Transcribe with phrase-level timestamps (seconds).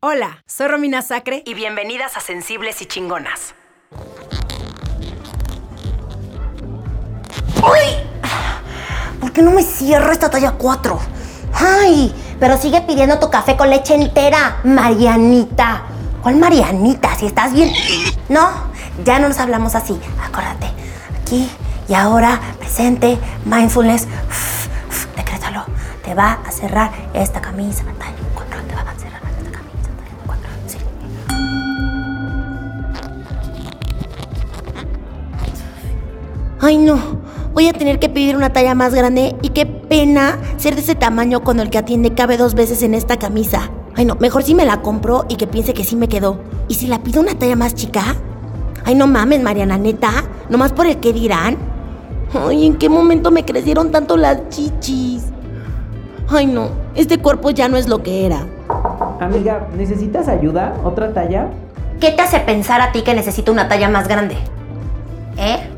[0.00, 3.56] Hola, soy Romina Sacre y bienvenidas a Sensibles y Chingonas.
[7.56, 7.80] ¡Uy!
[9.20, 11.00] ¿Por qué no me cierro esta talla 4?
[11.52, 12.14] ¡Ay!
[12.38, 15.82] Pero sigue pidiendo tu café con leche entera, Marianita.
[16.22, 17.16] ¿Cuál Marianita?
[17.16, 17.72] Si estás bien.
[18.28, 18.50] No,
[19.04, 20.00] ya no nos hablamos así.
[20.22, 20.68] Acuérdate.
[21.20, 21.50] Aquí
[21.88, 24.04] y ahora, presente, mindfulness.
[24.04, 25.64] Uf, uf, decrétalo.
[26.04, 28.47] Te va a cerrar esta camisa, talla 4.
[36.60, 36.98] Ay, no.
[37.54, 40.94] Voy a tener que pedir una talla más grande y qué pena ser de ese
[40.94, 43.70] tamaño cuando el que atiende cabe dos veces en esta camisa.
[43.96, 46.40] Ay, no, mejor si me la compro y que piense que sí me quedó.
[46.68, 48.02] ¿Y si la pido una talla más chica?
[48.84, 50.10] Ay, no mames, Mariana, neta.
[50.48, 51.56] Nomás por el que dirán.
[52.32, 55.24] Ay, ¿en qué momento me crecieron tanto las chichis?
[56.28, 58.46] Ay, no, este cuerpo ya no es lo que era.
[59.20, 60.74] Amiga, ¿necesitas ayuda?
[60.84, 61.48] ¿Otra talla?
[62.00, 64.36] ¿Qué te hace pensar a ti que necesito una talla más grande?
[65.36, 65.77] ¿Eh?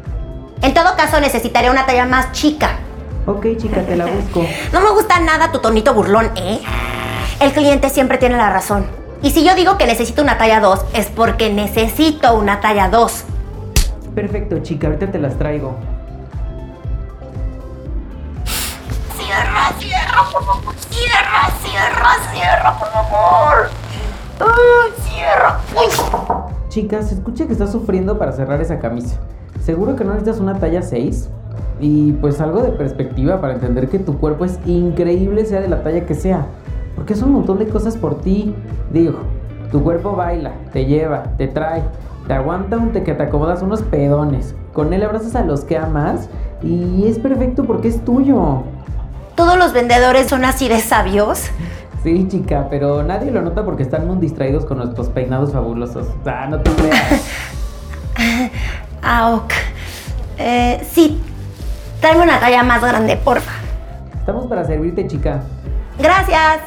[0.63, 2.79] En todo caso, necesitaría una talla más chica.
[3.27, 4.45] Ok, chica, te la busco.
[4.73, 6.61] No me gusta nada tu tonito burlón, ¿eh?
[7.41, 8.87] El cliente siempre tiene la razón.
[9.23, 13.25] Y si yo digo que necesito una talla 2, es porque necesito una talla 2.
[14.15, 15.77] Perfecto, chica, ahorita te las traigo.
[19.17, 20.75] Cierra, cierra, por favor.
[20.91, 23.71] Cierra, cierra, cierra, por favor.
[25.05, 25.61] Cierra.
[25.77, 25.87] Uy.
[26.69, 29.17] Chica, se escucha que estás sufriendo para cerrar esa camisa.
[29.71, 31.29] ¿Seguro que no necesitas una talla 6?
[31.81, 35.85] Y pues algo de perspectiva para entender que tu cuerpo es increíble sea de la
[35.85, 36.47] talla que sea.
[36.97, 38.53] Porque es un montón de cosas por ti.
[38.93, 39.21] Digo,
[39.71, 41.85] tu cuerpo baila, te lleva, te trae,
[42.27, 44.57] te aguanta un te que te acomodas unos pedones.
[44.73, 46.29] Con él abrazas a los que amas
[46.65, 48.65] y es perfecto porque es tuyo.
[49.37, 51.45] Todos los vendedores son así de sabios.
[52.03, 56.09] Sí, chica, pero nadie lo nota porque están muy distraídos con nuestros peinados fabulosos.
[56.27, 57.47] Ah, no te creas.
[59.13, 59.53] Ah, ok.
[60.39, 61.21] Eh, sí,
[62.01, 63.51] tráeme una talla más grande, porfa.
[64.15, 65.43] Estamos para servirte, chica.
[65.99, 66.61] Gracias.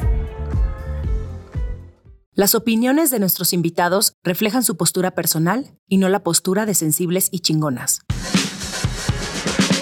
[2.34, 7.30] Las opiniones de nuestros invitados reflejan su postura personal y no la postura de sensibles
[7.32, 8.02] y chingonas.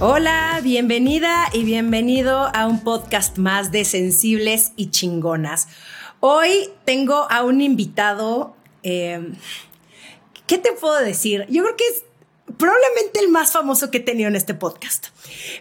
[0.00, 5.66] Hola, bienvenida y bienvenido a un podcast más de Sensibles y Chingonas.
[6.20, 8.54] Hoy tengo a un invitado,
[8.84, 9.32] eh,
[10.46, 11.46] ¿qué te puedo decir?
[11.50, 12.04] Yo creo que es
[12.56, 15.08] probablemente el más famoso que he tenido en este podcast.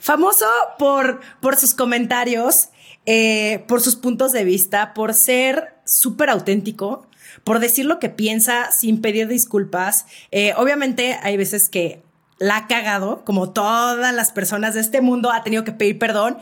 [0.01, 0.45] Famoso
[0.77, 2.69] por, por sus comentarios,
[3.07, 7.07] eh, por sus puntos de vista, por ser súper auténtico,
[7.43, 10.05] por decir lo que piensa sin pedir disculpas.
[10.29, 12.03] Eh, obviamente hay veces que
[12.39, 16.37] la ha cagado, como todas las personas de este mundo, ha tenido que pedir perdón,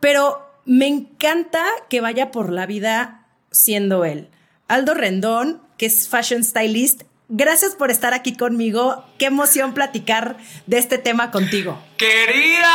[0.00, 4.28] pero me encanta que vaya por la vida siendo él.
[4.68, 9.04] Aldo Rendón, que es fashion stylist, gracias por estar aquí conmigo.
[9.18, 11.82] Qué emoción platicar de este tema contigo.
[11.96, 12.72] Querida.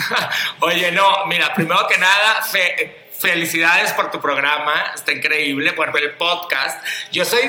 [0.60, 6.12] Oye, no, mira, primero que nada, fe- felicidades por tu programa, está increíble, por el
[6.16, 6.84] podcast.
[7.12, 7.40] Yo soy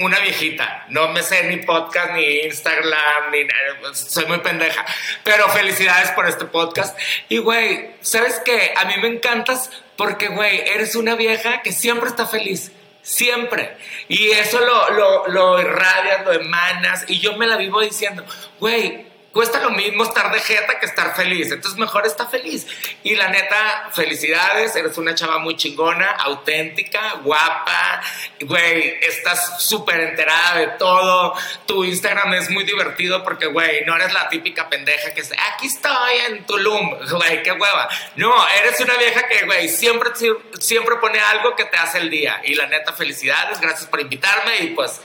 [0.00, 4.84] una viejita, no me sé ni podcast, ni Instagram, ni nada, soy muy pendeja.
[5.22, 6.98] Pero felicidades por este podcast.
[7.28, 8.72] Y, güey, ¿sabes qué?
[8.76, 12.72] A mí me encantas porque, güey, eres una vieja que siempre está feliz.
[13.02, 13.76] Siempre.
[14.08, 17.04] Y eso lo, lo, lo irradias, lo emanas.
[17.08, 18.24] Y yo me la vivo diciendo,
[18.58, 21.50] güey, cuesta lo mismo estar de jeta que estar feliz.
[21.50, 22.66] Entonces mejor está feliz.
[23.02, 24.74] Y la neta, felicidades.
[24.76, 28.02] Eres una chava muy chingona, auténtica, guapa.
[28.40, 31.34] Güey, estás súper enterada de todo.
[31.66, 35.66] Tu Instagram es muy divertido porque, güey, no eres la típica pendeja que dice, aquí
[35.66, 36.96] estoy en Tulum.
[37.10, 37.88] Güey, qué hueva.
[38.16, 40.10] No, eres una vieja que, güey, siempre,
[40.58, 42.40] siempre pone algo que te hace el día.
[42.44, 43.60] Y la neta, felicidades.
[43.60, 45.00] Gracias por invitarme y pues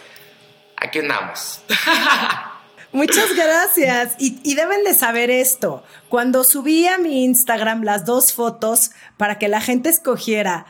[0.78, 1.62] aquí andamos.
[2.96, 4.16] Muchas gracias.
[4.20, 5.84] Y, y deben de saber esto.
[6.08, 10.66] Cuando subí a mi Instagram las dos fotos para que la gente escogiera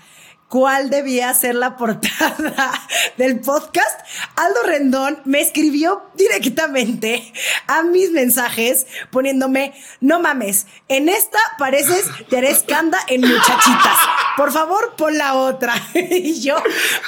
[0.49, 2.71] cuál debía ser la portada
[3.17, 3.99] del podcast,
[4.35, 7.33] Aldo Rendón me escribió directamente
[7.67, 13.97] a mis mensajes poniéndome, no mames, en esta pareces Teresa Canda en muchachitas.
[14.37, 15.73] Por favor, pon la otra.
[15.93, 16.55] y yo,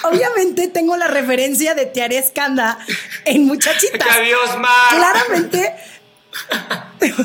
[0.04, 2.80] obviamente, tengo la referencia de Tiares Canda
[3.26, 4.08] en muchachitas.
[4.16, 4.96] Adiós, Mar.
[4.96, 5.74] Claramente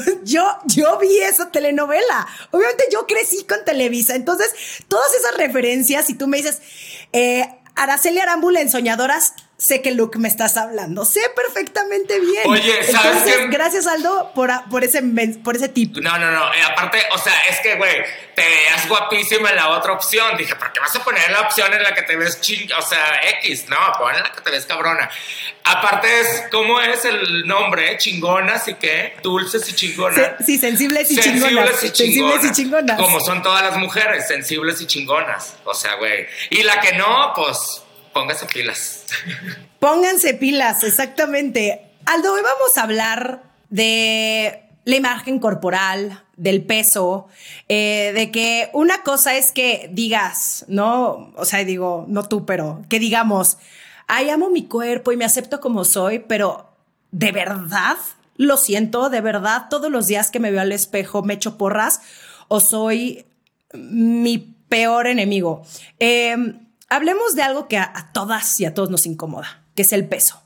[0.25, 2.27] yo, yo vi esa telenovela.
[2.51, 4.15] Obviamente yo crecí con Televisa.
[4.15, 4.53] Entonces,
[4.89, 6.61] todas esas referencias, si tú me dices,
[7.13, 11.05] eh, Araceli Arámbula en Soñadoras, sé que Luke me estás hablando.
[11.05, 12.43] Sé perfectamente bien.
[12.47, 13.47] Oye, ¿sabes Entonces, qué?
[13.47, 15.03] Gracias, Aldo, por, por, ese,
[15.45, 15.99] por ese tip.
[15.99, 16.53] No, no, no.
[16.53, 17.93] eh, aparte, o sea, es que, güey,
[18.35, 20.37] te veas guapísima en la otra opción.
[20.37, 22.69] Dije, ¿por qué vas a poner la opción en la que te ves ching...
[22.77, 25.09] O sea, X, no, pon en la que te ves cabrona.
[25.65, 27.97] Aparte es, ¿cómo es el nombre?
[27.99, 29.15] Chingonas y qué?
[29.23, 30.17] Dulces y chingonas.
[30.39, 31.77] Se- sí, sensibles y chingonas.
[31.79, 33.01] Sensibles y chingonas.
[33.01, 35.55] Como son todas las mujeres, sensibles y chingonas.
[35.65, 36.27] O sea, güey.
[36.51, 39.05] Y la que no, pues, póngase pilas.
[39.79, 41.81] Pónganse pilas, exactamente.
[42.05, 47.29] Aldo, hoy vamos a hablar de la imagen corporal, del peso,
[47.69, 51.33] eh, de que una cosa es que digas, ¿no?
[51.37, 53.59] O sea, digo, no tú, pero que digamos,
[54.09, 56.69] ay, amo mi cuerpo y me acepto como soy, pero
[57.13, 57.97] ¿de verdad
[58.37, 59.09] lo siento?
[59.09, 62.01] ¿De verdad todos los días que me veo al espejo me echo porras?
[62.49, 63.25] ¿O soy
[63.73, 64.39] mi
[64.69, 65.63] peor enemigo?
[66.01, 66.37] Eh,
[66.93, 70.07] hablemos de algo que a, a todas y a todos nos incomoda, que es el
[70.09, 70.43] peso.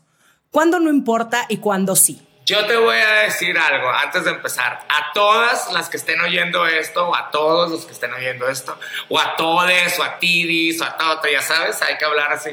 [0.51, 2.27] ¿Cuándo no importa y cuándo sí?
[2.47, 4.79] Yo te voy a decir algo antes de empezar.
[4.89, 8.79] A todas las que estén oyendo esto, o a todos los que estén oyendo esto,
[9.09, 12.51] o a todes, o a tidis, o a todo, ya sabes, hay que hablar así.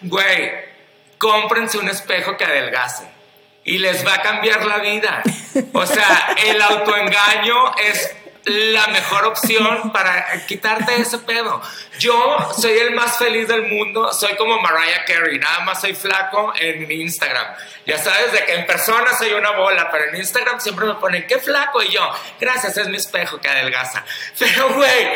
[0.00, 0.50] Güey,
[1.18, 3.04] cómprense un espejo que adelgace
[3.64, 5.22] y les va a cambiar la vida.
[5.74, 11.62] O sea, el autoengaño es la mejor opción para quitarte ese pedo.
[11.98, 16.52] Yo soy el más feliz del mundo, soy como Mariah Carey, nada más soy flaco
[16.58, 17.54] en Instagram.
[17.86, 21.26] Ya sabes de que en persona soy una bola, pero en Instagram siempre me ponen
[21.26, 22.02] qué flaco y yo,
[22.38, 24.04] gracias, es mi espejo que adelgaza.
[24.38, 25.08] Pero güey,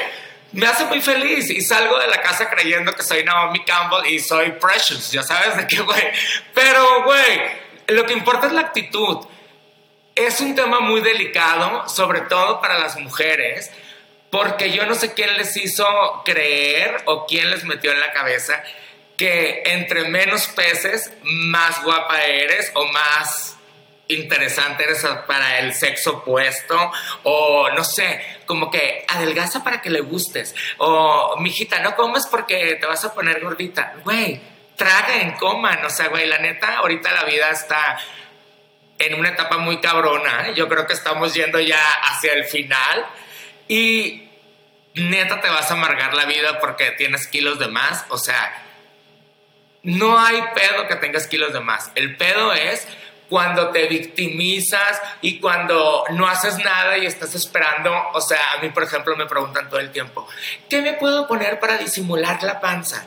[0.52, 4.18] me hace muy feliz y salgo de la casa creyendo que soy Naomi Campbell y
[4.18, 6.02] soy Precious, ya sabes de qué, güey.
[6.54, 7.42] Pero, güey,
[7.88, 9.26] lo que importa es la actitud.
[10.18, 13.70] Es un tema muy delicado, sobre todo para las mujeres,
[14.30, 15.86] porque yo no sé quién les hizo
[16.24, 18.60] creer o quién les metió en la cabeza
[19.16, 23.56] que entre menos peces, más guapa eres o más
[24.08, 26.90] interesante eres para el sexo opuesto
[27.22, 32.76] o no sé, como que adelgaza para que le gustes o mijita, no comes porque
[32.80, 33.94] te vas a poner gordita.
[34.02, 34.40] Güey,
[34.74, 38.00] traguen, coman, o sea, güey, la neta, ahorita la vida está
[38.98, 40.48] en una etapa muy cabrona.
[40.48, 40.54] ¿eh?
[40.54, 43.06] Yo creo que estamos yendo ya hacia el final
[43.68, 44.28] y
[44.94, 48.04] neta te vas a amargar la vida porque tienes kilos de más.
[48.08, 48.62] O sea,
[49.82, 51.90] no hay pedo que tengas kilos de más.
[51.94, 52.86] El pedo es
[53.28, 58.70] cuando te victimizas y cuando no haces nada y estás esperando, o sea, a mí
[58.70, 60.26] por ejemplo me preguntan todo el tiempo,
[60.68, 63.06] ¿qué me puedo poner para disimular la panza?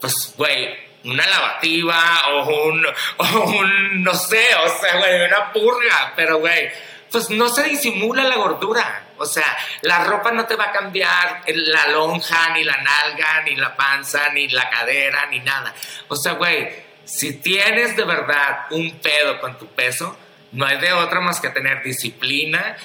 [0.00, 2.86] Pues, güey, una lavativa o un,
[3.16, 6.70] o un, no sé, o sea, güey, una purga, pero, güey,
[7.10, 9.02] pues no se disimula la gordura.
[9.18, 13.56] O sea, la ropa no te va a cambiar la lonja, ni la nalga, ni
[13.56, 15.74] la panza, ni la cadera, ni nada.
[16.08, 16.68] O sea, güey,
[17.04, 20.18] si tienes de verdad un pedo con tu peso,
[20.52, 22.76] no hay de otra más que tener disciplina,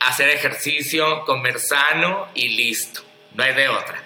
[0.00, 3.02] hacer ejercicio, comer sano y listo.
[3.34, 4.02] No hay de otra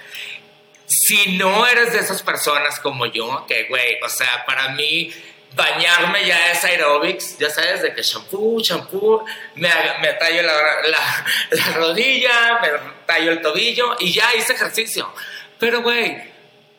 [0.88, 5.12] si no eres de esas personas como yo, que, güey, o sea, para mí
[5.54, 9.68] bañarme ya es aerobics, ya sabes, de que shampoo, shampoo, me,
[10.00, 10.52] me tallo la,
[10.86, 12.68] la, la, rodilla, me
[13.06, 15.12] tallo el tobillo y ya hice ejercicio.
[15.58, 16.22] Pero, güey,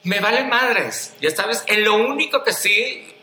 [0.04, 3.16] me vale madres, ya sabes, en lo único que sí,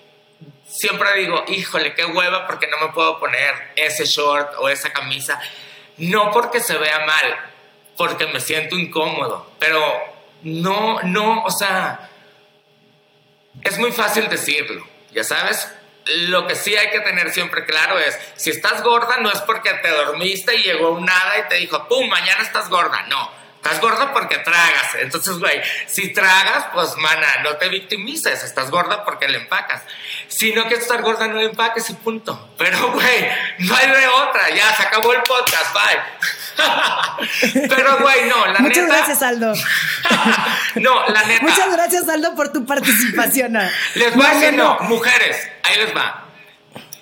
[0.69, 5.41] siempre digo, híjole, qué hueva porque no me puedo poner ese short o esa camisa,
[5.97, 7.37] no porque se vea mal,
[7.97, 10.16] porque me siento incómodo, pero
[10.47, 12.09] no, no, o sea,
[13.63, 15.69] es muy fácil decirlo, ya sabes.
[16.29, 19.73] Lo que sí hay que tener siempre claro es, si estás gorda no es porque
[19.73, 23.29] te dormiste y llegó un nada y te dijo, pum, mañana estás gorda, no.
[23.57, 24.95] Estás gorda porque tragas.
[25.01, 28.45] Entonces, güey, si tragas, pues, mana, no te victimices.
[28.45, 29.83] Estás gorda porque le empacas.
[30.29, 32.51] Si no quieres estar gorda, no le empaques y punto.
[32.57, 34.51] Pero, güey, no hay de otra.
[34.51, 35.75] Ya, se acabó el podcast.
[35.75, 36.01] Bye.
[37.69, 38.97] Pero, güey, no, la Muchas neta...
[38.97, 39.53] gracias, Aldo.
[40.77, 41.43] no, la neta...
[41.43, 43.55] Muchas gracias, Aldo, por tu participación.
[43.95, 46.25] Les voy a decir, no, mujeres, ahí les va.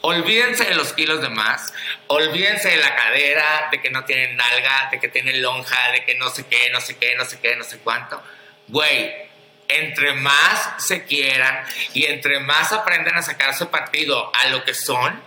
[0.00, 1.72] Olvídense de los kilos de más,
[2.08, 6.14] olvídense de la cadera, de que no tienen nalga, de que tienen lonja, de que
[6.16, 8.22] no sé qué, no sé qué, no sé qué, no sé cuánto.
[8.68, 9.14] Güey,
[9.68, 15.18] entre más se quieran y entre más aprenden a sacarse partido a lo que son,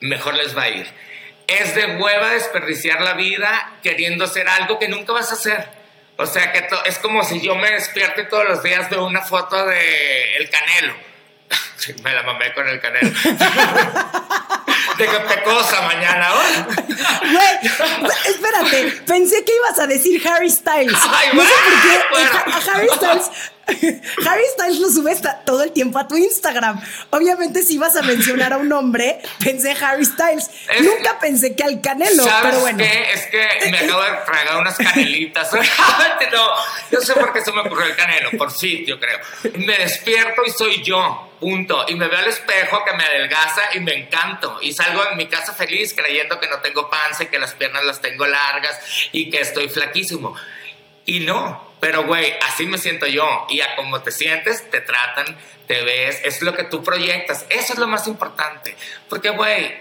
[0.00, 0.86] mejor les va a ir.
[1.46, 5.68] Es de hueva desperdiciar la vida queriendo hacer algo que nunca vas a hacer.
[6.16, 9.22] O sea que es como si yo me despierto y todos los días veo una
[9.22, 10.94] foto de El Canelo.
[12.02, 13.10] me la mamé con el canelo.
[14.98, 16.28] de qué pecosa mañana,
[17.22, 17.58] Güey,
[18.26, 20.98] espérate, pensé que ibas a decir Harry Styles.
[21.10, 22.00] Ay, no sé por qué.
[22.10, 22.30] bueno.
[22.46, 23.30] a Harry Styles.
[24.26, 26.80] Harry Styles lo sube todo el tiempo a tu Instagram.
[27.10, 30.50] Obviamente, si ibas a mencionar a un hombre, pensé Harry Styles.
[30.68, 32.78] Es- Nunca pensé que al Canelo, ¿Sabes pero bueno.
[32.78, 33.12] qué?
[33.12, 35.50] Es que me acabo de tragar unas canelitas.
[36.32, 36.48] no,
[36.90, 39.18] yo sé por qué se me ocurrió el canelo, por yo creo.
[39.54, 41.84] Me despierto y soy yo, punto.
[41.88, 44.58] Y me veo al espejo que me adelgaza y me encanto.
[44.62, 47.84] Y salgo de mi casa feliz creyendo que no tengo panza y que las piernas
[47.84, 48.78] las tengo largas
[49.12, 50.34] y que estoy flaquísimo.
[51.06, 53.44] Y no, pero güey, así me siento yo.
[53.48, 55.36] Y a cómo te sientes, te tratan,
[55.66, 57.44] te ves, es lo que tú proyectas.
[57.50, 58.76] Eso es lo más importante.
[59.08, 59.74] Porque, güey,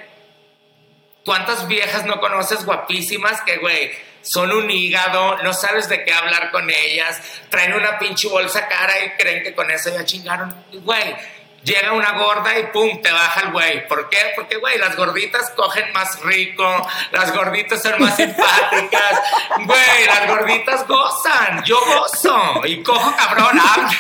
[1.24, 3.92] ¿Cuántas viejas no conoces guapísimas que, güey,
[4.24, 8.94] son un hígado, no sabes de qué hablar con ellas, traen una pinche bolsa cara
[9.06, 10.52] y creen que con eso ya chingaron?
[10.72, 11.16] Güey,
[11.64, 13.88] llega una gorda y pum, te baja el güey.
[13.88, 14.18] ¿Por qué?
[14.36, 19.22] Porque, güey, las gorditas cogen más rico, las gorditas son más simpáticas,
[19.66, 23.92] güey, las gorditas gozan, yo gozo y cojo cabrón, ah,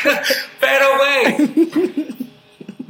[0.60, 2.12] pero, güey.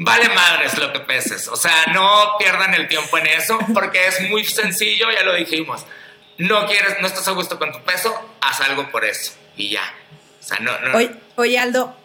[0.04, 1.48] Vale madres lo que peses.
[1.48, 5.86] O sea, no pierdan el tiempo en eso porque es muy sencillo, ya lo dijimos.
[6.40, 8.12] No quieres, no estás a gusto con tu peso,
[8.42, 9.34] haz algo por eso.
[9.56, 9.84] Y ya.
[10.40, 10.98] O sea, no, no.
[10.98, 11.96] Oye, oye, Aldo,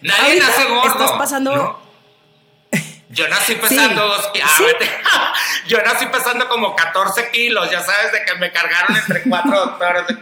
[0.00, 0.88] Nadie nace gordo.
[1.04, 1.85] estás pasando- ¿no?
[3.10, 4.64] Yo nací pesando Sí, ah, sí.
[4.64, 4.90] vete.
[5.68, 10.02] Yo nací pesando como 14 kilos, ya sabes, de que me cargaron entre cuatro doctores.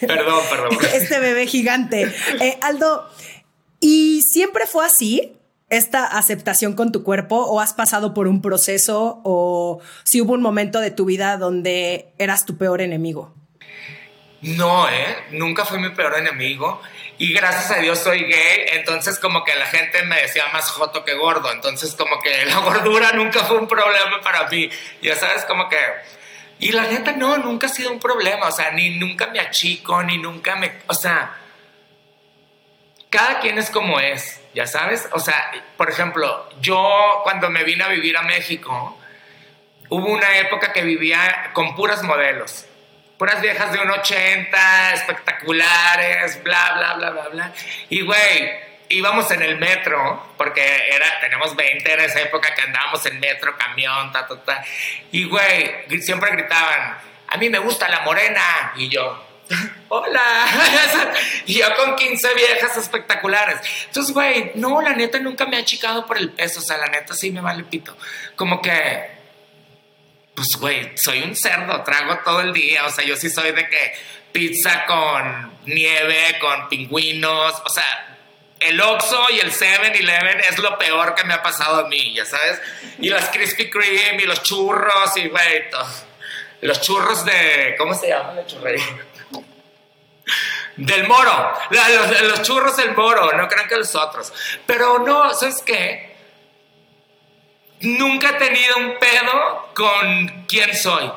[0.00, 0.78] perdón, perdón.
[0.94, 2.14] este bebé gigante.
[2.40, 3.10] Eh, Aldo,
[3.80, 5.36] ¿y siempre fue así?
[5.72, 10.42] esta aceptación con tu cuerpo o has pasado por un proceso o si hubo un
[10.42, 13.34] momento de tu vida donde eras tu peor enemigo?
[14.42, 15.16] No, ¿eh?
[15.30, 16.82] Nunca fui mi peor enemigo.
[17.22, 21.04] Y gracias a Dios soy gay, entonces como que la gente me decía más joto
[21.04, 21.52] que gordo.
[21.52, 24.68] Entonces como que la gordura nunca fue un problema para mí.
[25.02, 25.78] Ya sabes, como que...
[26.58, 28.48] Y la neta, no, nunca ha sido un problema.
[28.48, 30.80] O sea, ni nunca me achico, ni nunca me...
[30.88, 31.38] O sea,
[33.08, 35.08] cada quien es como es, ya sabes.
[35.12, 38.98] O sea, por ejemplo, yo cuando me vine a vivir a México,
[39.90, 42.66] hubo una época que vivía con puras modelos
[43.22, 47.52] puras viejas de un 80, espectaculares, bla, bla, bla, bla, bla.
[47.88, 48.50] Y, güey,
[48.88, 53.56] íbamos en el metro, porque era, tenemos 20, era esa época que andábamos en metro,
[53.56, 54.64] camión, ta, ta, ta.
[55.12, 56.98] Y, güey, siempre gritaban,
[57.28, 58.72] a mí me gusta la morena.
[58.74, 59.24] Y yo,
[59.86, 60.46] hola.
[61.46, 63.60] y yo con 15 viejas espectaculares.
[63.86, 66.88] Entonces, güey, no, la neta nunca me ha achicado por el peso, o sea, la
[66.88, 67.96] neta sí me vale pito.
[68.34, 69.21] Como que
[70.34, 72.86] pues, güey, soy un cerdo, trago todo el día.
[72.86, 73.94] O sea, yo sí soy de que
[74.32, 77.62] pizza con nieve, con pingüinos.
[77.64, 78.18] O sea,
[78.60, 82.24] el Oxxo y el 7-Eleven es lo peor que me ha pasado a mí, ya
[82.24, 82.60] sabes.
[82.98, 85.64] Y las Krispy Kreme y los churros y, güey,
[86.62, 87.74] los churros de.
[87.76, 88.84] ¿Cómo se llama la churrería?
[90.76, 91.52] Del moro.
[91.70, 94.32] Los, los churros del moro, no crean que los otros.
[94.64, 96.11] Pero no, ¿sabes qué?
[97.82, 101.10] Nunca he tenido un pedo con quién soy.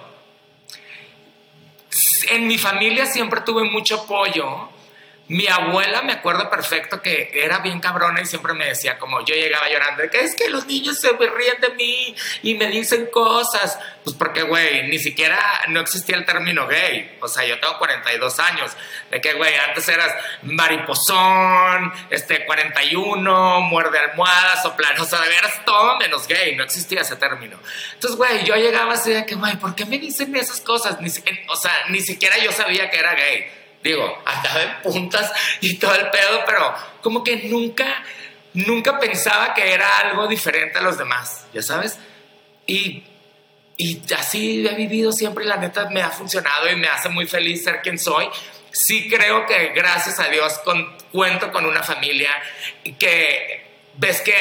[2.30, 4.70] En mi familia siempre tuve mucho apoyo.
[5.28, 9.34] Mi abuela me acuerdo perfecto que era bien cabrona y siempre me decía como yo
[9.34, 13.80] llegaba llorando que es que los niños se ríen de mí y me dicen cosas.
[14.04, 15.40] Pues porque, güey, ni siquiera
[15.70, 17.18] no existía el término gay.
[17.22, 18.72] O sea, yo tengo 42 años.
[19.10, 20.14] De que, güey, antes eras
[20.44, 25.00] mariposón, este, 41, muerde almohadas, soplar.
[25.00, 26.56] O sea, de veras todo menos gay.
[26.56, 27.58] No existía ese término.
[27.94, 31.02] Entonces, güey, yo llegaba así de que, güey, ¿por qué me dicen esas cosas?
[31.02, 31.10] Ni,
[31.48, 33.65] o sea, ni siquiera yo sabía que era gay.
[33.86, 38.04] Digo, andaba en puntas y todo el pedo, pero como que nunca,
[38.56, 42.00] nunca pensaba que era algo diferente a los demás, ¿ya sabes?
[42.66, 43.04] Y,
[43.78, 47.28] y así he vivido siempre y la neta me ha funcionado y me hace muy
[47.28, 48.28] feliz ser quien soy.
[48.72, 52.32] Sí creo que gracias a Dios con- cuento con una familia
[52.98, 53.66] que
[53.98, 54.34] ves que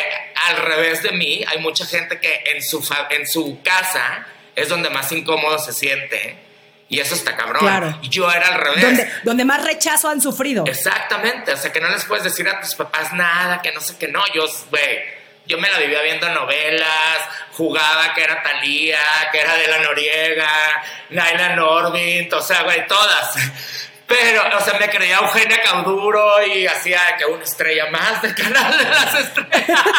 [0.49, 4.89] al revés de mí hay mucha gente que en su, en su casa es donde
[4.89, 6.39] más incómodo se siente.
[6.89, 7.61] Y eso está cabrón.
[7.61, 7.99] Claro.
[8.03, 8.83] Y yo era al revés.
[8.83, 10.65] Donde, donde más rechazo han sufrido.
[10.67, 13.97] Exactamente, o sea, que no les puedes decir a tus papás nada, que no sé
[13.99, 15.03] qué, no, yo, güey,
[15.47, 17.19] yo me la vivía viendo novelas,
[17.53, 19.01] jugaba que era Talía,
[19.33, 23.35] que era de la Noriega, Naila Norbit, o sea, güey, todas,
[24.07, 28.77] Pero, o sea, me creía Eugenia Cauduro y hacía que una estrella más del canal
[28.77, 29.81] de las estrellas.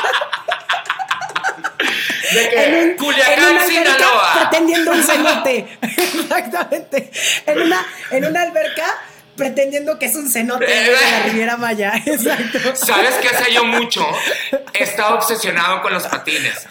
[2.32, 4.34] De que en, un, Culiacán, en una alberca Sinaloa.
[4.40, 5.68] pretendiendo un cenote.
[5.82, 7.12] Exactamente.
[7.46, 9.02] En una, en una alberca
[9.36, 11.94] pretendiendo que es un cenote de la Riviera Maya.
[12.06, 12.76] Exacto.
[12.76, 14.08] ¿Sabes qué hacía yo mucho?
[14.74, 16.68] Estaba obsesionado con los patines.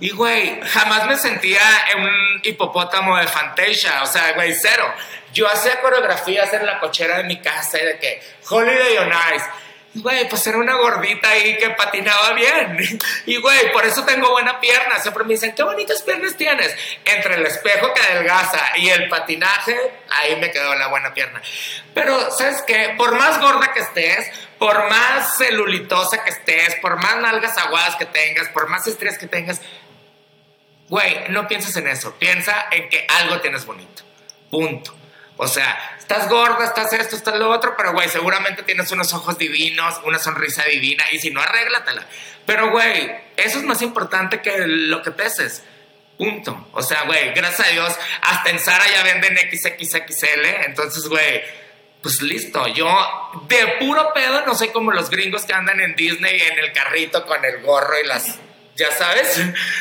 [0.00, 1.60] Y, güey, jamás me sentía
[1.94, 4.02] en un hipopótamo de Fantasia.
[4.02, 4.92] O sea, güey, cero.
[5.32, 9.44] Yo hacía coreografías en la cochera de mi casa y de que Holiday on Ice.
[9.92, 12.78] Güey, pues era una gordita ahí que patinaba bien.
[13.26, 15.00] Y, güey, por eso tengo buena pierna.
[15.00, 16.74] Siempre me dicen, qué bonitas piernas tienes.
[17.04, 19.76] Entre el espejo que adelgaza y el patinaje,
[20.08, 21.42] ahí me quedó la buena pierna.
[21.92, 22.94] Pero, ¿sabes qué?
[22.96, 28.06] Por más gorda que estés, por más celulitosa que estés, por más nalgas aguadas que
[28.06, 29.60] tengas, por más estrías que tengas,
[30.88, 32.14] güey, no pienses en eso.
[32.16, 34.04] Piensa en que algo tienes bonito.
[34.50, 34.99] Punto.
[35.42, 39.38] O sea, estás gorda, estás esto, estás lo otro, pero güey, seguramente tienes unos ojos
[39.38, 42.06] divinos, una sonrisa divina, y si no, arréglatela.
[42.44, 45.62] Pero güey, eso es más importante que lo que peses.
[46.18, 46.68] Punto.
[46.72, 51.42] O sea, güey, gracias a Dios, hasta en Sara ya venden XXXL, entonces, güey,
[52.02, 52.66] pues listo.
[52.68, 52.86] Yo
[53.48, 57.24] de puro pedo no soy como los gringos que andan en Disney en el carrito
[57.24, 58.38] con el gorro y las.
[58.76, 59.38] Ya sabes,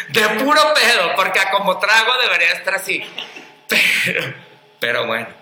[0.08, 3.04] de puro pedo, porque a como trago debería estar así.
[4.06, 4.34] Pero,
[4.80, 5.39] pero bueno.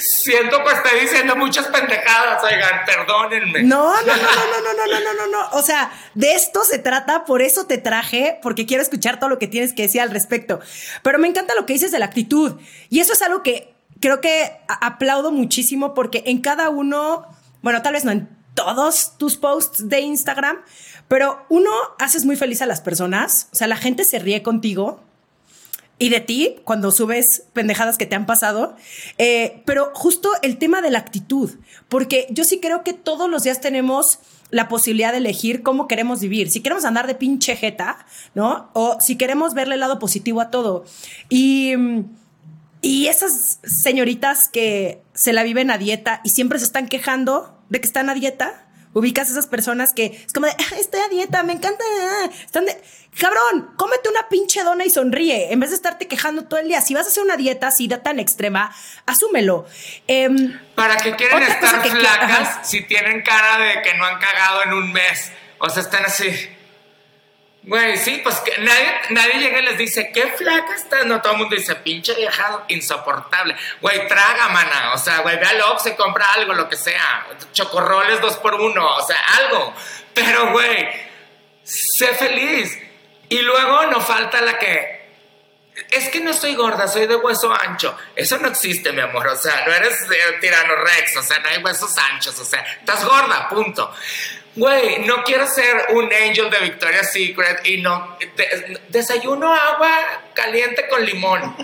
[0.00, 3.62] Siento que estoy diciendo muchas pendejadas, oigan, perdónenme.
[3.62, 5.58] No, no, no, no, no, no, no, no, no, no.
[5.58, 9.38] O sea, de esto se trata, por eso te traje, porque quiero escuchar todo lo
[9.38, 10.60] que tienes que decir al respecto.
[11.02, 12.56] Pero me encanta lo que dices de la actitud.
[12.88, 17.26] Y eso es algo que creo que aplaudo muchísimo porque en cada uno,
[17.62, 20.58] bueno, tal vez no en todos tus posts de Instagram,
[21.06, 23.48] pero uno haces muy feliz a las personas.
[23.52, 25.07] O sea, la gente se ríe contigo
[25.98, 28.76] y de ti cuando subes pendejadas que te han pasado.
[29.18, 31.50] Eh, pero justo el tema de la actitud,
[31.88, 36.20] porque yo sí creo que todos los días tenemos la posibilidad de elegir cómo queremos
[36.20, 36.50] vivir.
[36.50, 38.70] Si queremos andar de pinche jeta, ¿no?
[38.72, 40.84] O si queremos verle el lado positivo a todo.
[41.28, 41.74] Y.
[42.80, 47.80] y esas señoritas que se la viven a dieta y siempre se están quejando de
[47.80, 48.67] que están a dieta,
[48.98, 51.82] ubicas esas personas que es como de, "Ah, estoy a dieta, me encanta.
[52.00, 52.28] ah".
[52.44, 52.80] Están de,
[53.18, 56.80] cabrón, cómete una pinche dona y sonríe, en vez de estarte quejando todo el día.
[56.80, 58.74] Si vas a hacer una dieta así de tan extrema,
[59.06, 59.66] asúmelo.
[60.06, 64.62] Em, ¿Para qué quieren estar que- flacas si tienen cara de que no han cagado
[64.64, 65.30] en un mes?
[65.58, 66.28] O sea, están así.
[67.62, 71.04] Güey, sí, pues que nadie, nadie llega y les dice, qué flaca estás.
[71.04, 73.56] No, todo el mundo dice, pinche viajado, insoportable.
[73.80, 74.92] Güey, traga, mana.
[74.94, 77.26] O sea, güey, ve al Oxxo y compra algo, lo que sea.
[77.52, 79.74] Chocorroles dos por uno, o sea, algo.
[80.14, 80.88] Pero, güey,
[81.62, 82.78] sé feliz.
[83.28, 84.98] Y luego no falta la que,
[85.90, 87.96] es que no estoy gorda, soy de hueso ancho.
[88.16, 89.26] Eso no existe, mi amor.
[89.28, 92.38] O sea, no eres eh, tirano rex, o sea, no hay huesos anchos.
[92.38, 93.92] O sea, estás gorda, punto.
[94.58, 98.16] Güey, no quiero ser un angel de Victoria's Secret y no.
[98.36, 101.56] de- desayuno agua caliente con limón.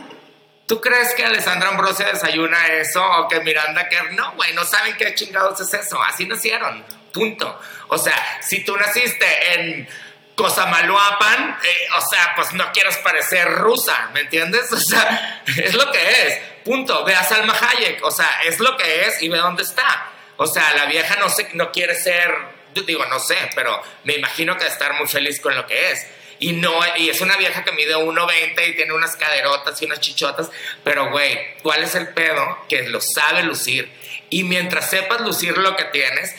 [0.67, 4.13] ¿Tú crees que Alessandra Ambrosia desayuna eso o que Miranda Kerr?
[4.13, 6.01] No, güey, no saben qué chingados es eso.
[6.03, 6.85] Así nacieron.
[7.13, 7.61] Punto.
[7.89, 9.89] O sea, si tú naciste en
[10.37, 14.73] Cosamaloapan, eh, o sea, pues no quieres parecer rusa, ¿me entiendes?
[14.73, 16.39] O sea, es lo que es.
[16.65, 17.05] Punto.
[17.05, 20.11] Ve a Salma Hayek, o sea, es lo que es y ve dónde está.
[20.37, 22.35] O sea, la vieja no, se, no quiere ser,
[22.75, 26.07] yo digo, no sé, pero me imagino que estar muy feliz con lo que es.
[26.41, 30.01] Y no, y es una vieja que mide 1.20 y tiene unas caderotas y unas
[30.01, 30.51] chichotas,
[30.83, 32.59] pero güey, ¿cuál es el pedo?
[32.69, 33.91] Que lo sabe lucir.
[34.31, 36.35] Y mientras sepas lucir lo que tienes,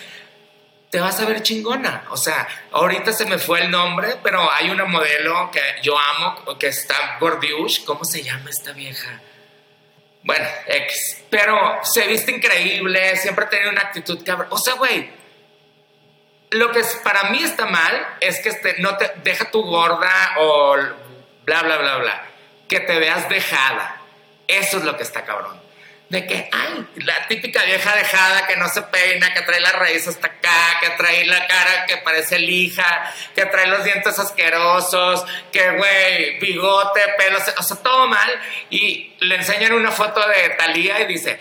[0.89, 2.05] te vas a ver chingona.
[2.09, 6.57] O sea, ahorita se me fue el nombre, pero hay una modelo que yo amo,
[6.57, 7.83] que está Gordiush.
[7.85, 9.21] ¿Cómo se llama esta vieja?
[10.23, 11.23] Bueno, X.
[11.29, 14.47] Pero se viste increíble, siempre tiene una actitud cabrón.
[14.51, 15.09] O sea, güey,
[16.57, 20.33] lo que es- para mí está mal es que este, no te deja tu gorda
[20.37, 20.75] o
[21.45, 22.25] bla, bla, bla, bla.
[22.67, 24.01] Que te veas dejada.
[24.47, 25.61] Eso es lo que está cabrón.
[26.09, 30.07] De que, ay, la típica vieja dejada que no se peina, que trae la raíz
[30.07, 35.71] hasta acá, que trae la cara que parece lija, que trae los dientes asquerosos, que,
[35.71, 38.31] güey, bigote, pelo, o sea, todo mal.
[38.69, 41.39] Y le enseñan una foto de Talía y dice,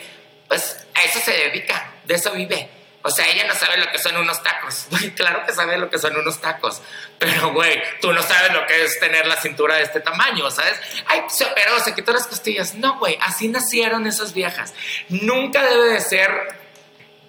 [0.48, 2.68] pues a eso se dedica, de eso vive.
[3.06, 4.86] O sea, ella no sabe lo que son unos tacos.
[4.90, 6.80] Güey, claro que sabe lo que son unos tacos.
[7.18, 10.80] Pero, güey, tú no sabes lo que es tener la cintura de este tamaño, ¿sabes?
[11.06, 12.74] Ay, se operó, se quitó las costillas.
[12.74, 14.74] No, güey, así nacieron esas viejas.
[15.10, 16.64] Nunca debe de ser...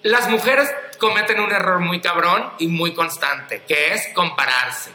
[0.02, 4.92] Las mujeres cometen un error muy cabrón y muy constante, que es compararse.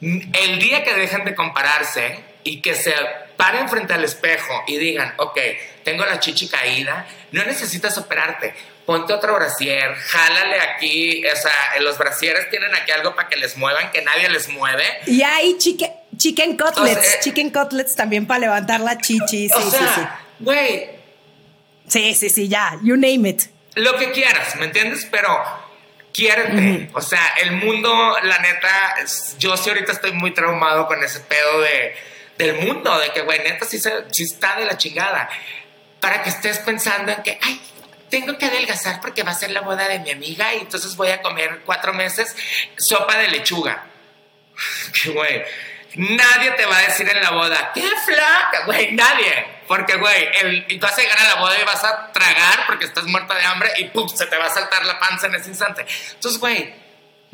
[0.00, 2.94] El día que dejen de compararse y que se
[3.36, 5.38] paren frente al espejo y digan, ok,
[5.82, 8.54] tengo la chichi caída, no necesitas operarte.
[8.86, 13.56] Ponte otro brasier, jálale aquí, o sea, los brasieres tienen aquí algo para que les
[13.56, 14.84] muevan, que nadie les mueve.
[15.06, 19.54] Y hay chicken, chicken cutlets, O sea, chicken cutlets también para levantar la chichi, sí,
[19.54, 20.90] o sí, sea, güey, sí.
[21.88, 23.42] Sí, sí, sí, ya, you name it.
[23.74, 25.06] lo que quieras, ¿me entiendes?
[25.10, 25.28] Pero
[26.12, 26.90] quiérete.
[26.94, 28.94] O sea, el mundo, la neta,
[29.38, 31.94] yo sí ahorita estoy muy traumado con ese pedo de,
[32.38, 35.28] del mundo, de que, güey, neta, sí, se- sí está de la chingada.
[36.00, 37.60] Para que estés pensando en que, ay,
[38.10, 41.08] tengo que adelgazar porque va a ser la boda de mi amiga y entonces voy
[41.10, 42.34] a comer cuatro meses
[42.78, 43.86] sopa de lechuga.
[45.02, 45.42] Que, güey,
[45.96, 49.46] nadie te va a decir en la boda, qué flaca, güey, nadie.
[49.66, 53.04] Porque, güey, el- vas a llegar a la boda y vas a tragar porque estás
[53.04, 54.08] muerta de hambre y ¡pum!
[54.08, 55.86] se te va a saltar la panza en ese instante.
[56.14, 56.72] Entonces, güey,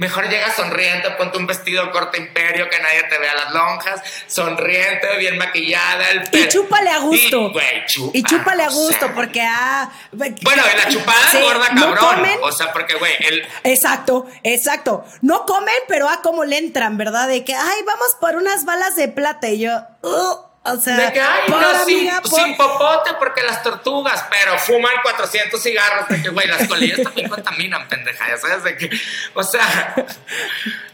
[0.01, 5.07] mejor llega sonriente, ponte un vestido corte imperio que nadie te vea las lonjas, sonriente,
[5.19, 6.49] bien maquillada, el Y pelo.
[6.51, 7.41] chúpale a gusto.
[7.49, 9.15] Y, güey, chupa, Y chúpale a o gusto, sea.
[9.15, 9.91] porque ah.
[10.11, 10.35] Bueno,
[10.73, 12.17] y la chupada Sí, gorda no cabrón.
[12.17, 12.39] comen.
[12.43, 15.05] O sea, porque, güey, el, Exacto, exacto.
[15.21, 17.29] No comen, pero a cómo le entran, ¿verdad?
[17.29, 19.49] De que, ay, vamos por unas balas de plata.
[19.49, 23.11] Y yo, "Uh", o sea, De que, ay, por no, sin, amiga, por- sin popote
[23.19, 26.09] porque las tortugas, pero fuman 400 cigarros.
[26.09, 28.29] De que, güey, las colillas también contaminan, pendeja.
[28.29, 28.91] Ya sabes de que,
[29.35, 29.95] o sea,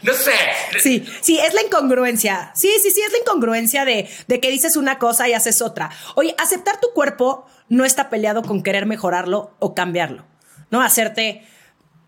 [0.01, 0.33] no sé.
[0.79, 2.51] Sí, sí, es la incongruencia.
[2.55, 5.89] Sí, sí, sí, es la incongruencia de, de que dices una cosa y haces otra.
[6.15, 10.25] Oye, aceptar tu cuerpo no está peleado con querer mejorarlo o cambiarlo,
[10.71, 10.81] ¿no?
[10.81, 11.45] Hacerte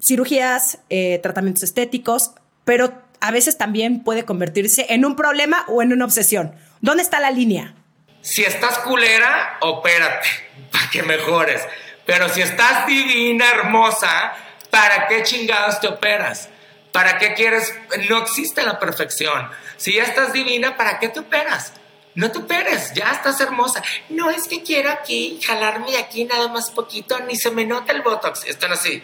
[0.01, 2.31] cirugías, eh, tratamientos estéticos,
[2.65, 6.55] pero a veces también puede convertirse en un problema o en una obsesión.
[6.81, 7.73] ¿Dónde está la línea?
[8.21, 10.27] Si estás culera, opérate
[10.71, 11.61] para que mejores.
[12.05, 14.33] Pero si estás divina, hermosa,
[14.69, 16.49] ¿para qué chingados te operas?
[16.91, 17.73] ¿Para qué quieres?
[18.09, 19.49] No existe la perfección.
[19.77, 21.73] Si ya estás divina, ¿para qué te operas?
[22.15, 23.83] No te operes, ya estás hermosa.
[24.09, 27.93] No es que quiero aquí jalarme de aquí nada más poquito, ni se me nota
[27.93, 28.45] el botox.
[28.45, 29.03] Están así.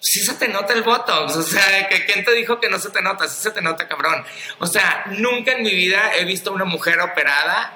[0.00, 3.02] Sí se te nota el botox, o sea, ¿quién te dijo que no se te
[3.02, 3.26] nota?
[3.28, 4.24] Sí se te nota, cabrón.
[4.58, 7.72] O sea, nunca en mi vida he visto una mujer operada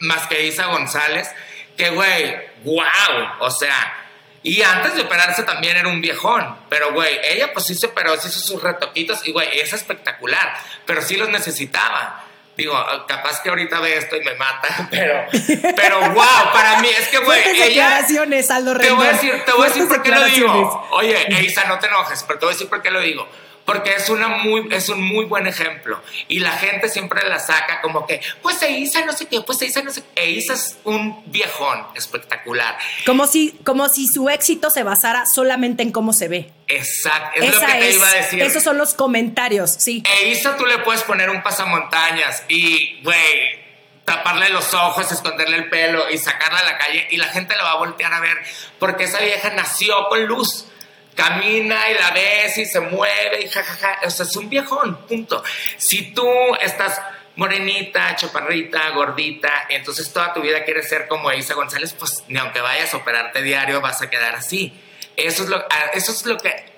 [0.00, 1.28] más que Isa González,
[1.76, 4.00] que güey, wow, o sea,
[4.42, 8.18] y antes de operarse también era un viejón, pero güey, ella pues sí se operó,
[8.18, 10.54] sí hizo sus retoquitos y güey, es espectacular,
[10.86, 12.24] pero sí los necesitaba.
[12.60, 12.76] Digo,
[13.08, 15.24] capaz que ahorita ve esto y me mata, pero,
[15.76, 17.64] pero wow, para mí es que güey, ella...
[17.64, 20.88] declaraciones, Aldo Te voy a decir, te voy a decir por qué lo digo.
[20.90, 23.26] Oye, Eisa, no te enojes, pero te voy a decir por qué lo digo.
[23.72, 26.02] Porque es, una muy, es un muy buen ejemplo.
[26.26, 29.80] Y la gente siempre la saca como que, pues Eisa no sé qué, pues Eisa
[29.82, 30.22] no sé qué.
[30.24, 32.76] Eisa es un viejón espectacular.
[33.06, 36.50] Como si, como si su éxito se basara solamente en cómo se ve.
[36.66, 38.42] Exacto, es lo Esa que te es- iba a decir.
[38.42, 40.02] Esos son los comentarios, sí.
[40.24, 43.60] Eisa tú le puedes poner un pasamontañas y, güey,
[44.04, 47.62] taparle los ojos, esconderle el pelo y sacarla a la calle y la gente la
[47.62, 48.36] va a voltear a ver
[48.80, 50.66] porque esa vieja nació con luz.
[51.14, 54.00] Camina y la ves y se mueve y jajaja.
[54.04, 55.42] O sea, es un viejón, punto.
[55.76, 56.28] Si tú
[56.60, 57.00] estás
[57.36, 62.60] morenita, chaparrita, gordita, entonces toda tu vida quieres ser como Isa González, pues ni aunque
[62.60, 64.72] vayas a operarte diario vas a quedar así.
[65.16, 66.70] Eso es lo, ah, eso es lo que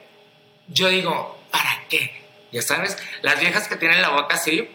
[0.69, 2.23] yo digo, ¿para qué?
[2.53, 4.71] Ya sabes, las viejas que tienen la boca así,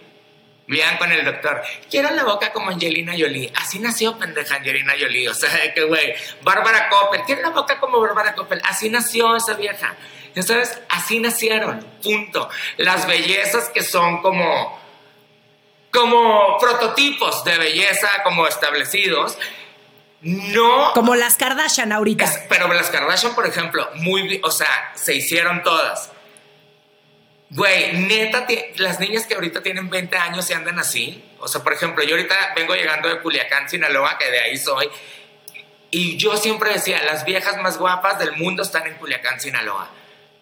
[0.67, 3.51] vean con el doctor, quiero la boca como Angelina Jolie.
[3.55, 5.29] Así nació pendeja Angelina Jolie.
[5.29, 8.61] O sea, que güey, Bárbara Coppel, quiero la boca como Bárbara Coppel.
[8.65, 9.95] Así nació esa vieja.
[10.35, 11.79] Ya sabes, así nacieron.
[12.03, 12.49] Punto.
[12.77, 14.79] Las bellezas que son como,
[15.91, 19.37] como prototipos de belleza, como establecidos,
[20.21, 22.23] no Como las Kardashian ahorita.
[22.25, 26.11] es- pero las Kardashian, por ejemplo, muy, o sea, se hicieron todas.
[27.49, 31.23] Güey, neta, las niñas que ahorita tienen 20 años se andan así.
[31.39, 34.89] O sea, por ejemplo, yo ahorita vengo llegando de Culiacán, Sinaloa, que de ahí soy.
[35.89, 39.89] Y yo siempre decía, las viejas más guapas del mundo están en Culiacán, Sinaloa.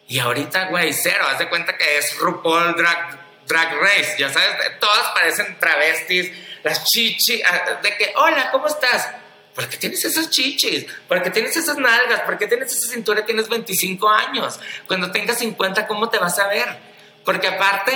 [0.08, 1.26] Y ahorita, güey, cero.
[1.30, 4.15] Haz de cuenta que es RuPaul Drag, Drag Race.
[4.18, 6.32] Ya sabes, todas parecen travestis.
[6.63, 7.41] Las chichis.
[7.46, 9.10] ah, De que, hola, ¿cómo estás?
[9.54, 10.88] ¿Por qué tienes esos chichis?
[11.08, 12.22] ¿Por qué tienes esas nalgas?
[12.22, 13.24] ¿Por qué tienes esa cintura?
[13.24, 14.60] Tienes 25 años.
[14.88, 16.94] Cuando tengas 50, ¿cómo te vas a ver?
[17.25, 17.91] Porque aparte,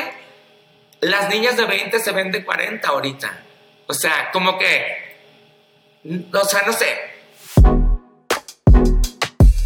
[1.01, 3.43] las niñas de 20 se ven de 40 ahorita.
[3.87, 5.09] O sea, como que.
[6.33, 6.87] O sea, no sé.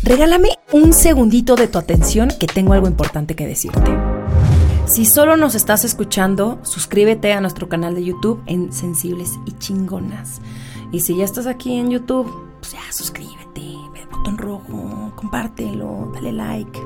[0.04, 3.97] Regálame un segundito de tu atención que tengo algo importante que decirte.
[4.86, 10.41] Si solo nos estás escuchando, suscríbete a nuestro canal de YouTube en Sensibles y Chingonas.
[10.91, 13.62] Y si ya estás aquí en YouTube, pues ya suscríbete,
[13.93, 16.80] ve el botón rojo, compártelo, dale like.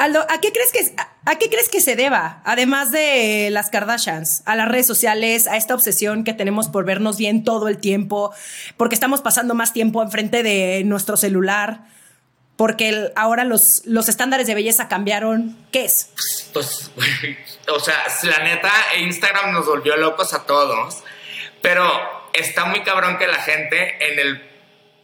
[0.00, 0.94] Aldo, ¿a qué crees que
[1.26, 2.40] a, qué crees que se deba?
[2.46, 7.18] Además de las Kardashians, a las redes sociales, a esta obsesión que tenemos por vernos
[7.18, 8.32] bien todo el tiempo,
[8.78, 11.82] porque estamos pasando más tiempo enfrente de nuestro celular,
[12.56, 15.58] porque ahora los, los estándares de belleza cambiaron.
[15.70, 16.10] ¿Qué es?
[16.54, 16.90] Pues,
[17.68, 21.04] o sea, la neta, Instagram nos volvió locos a todos,
[21.60, 21.86] pero
[22.32, 24.49] está muy cabrón que la gente en el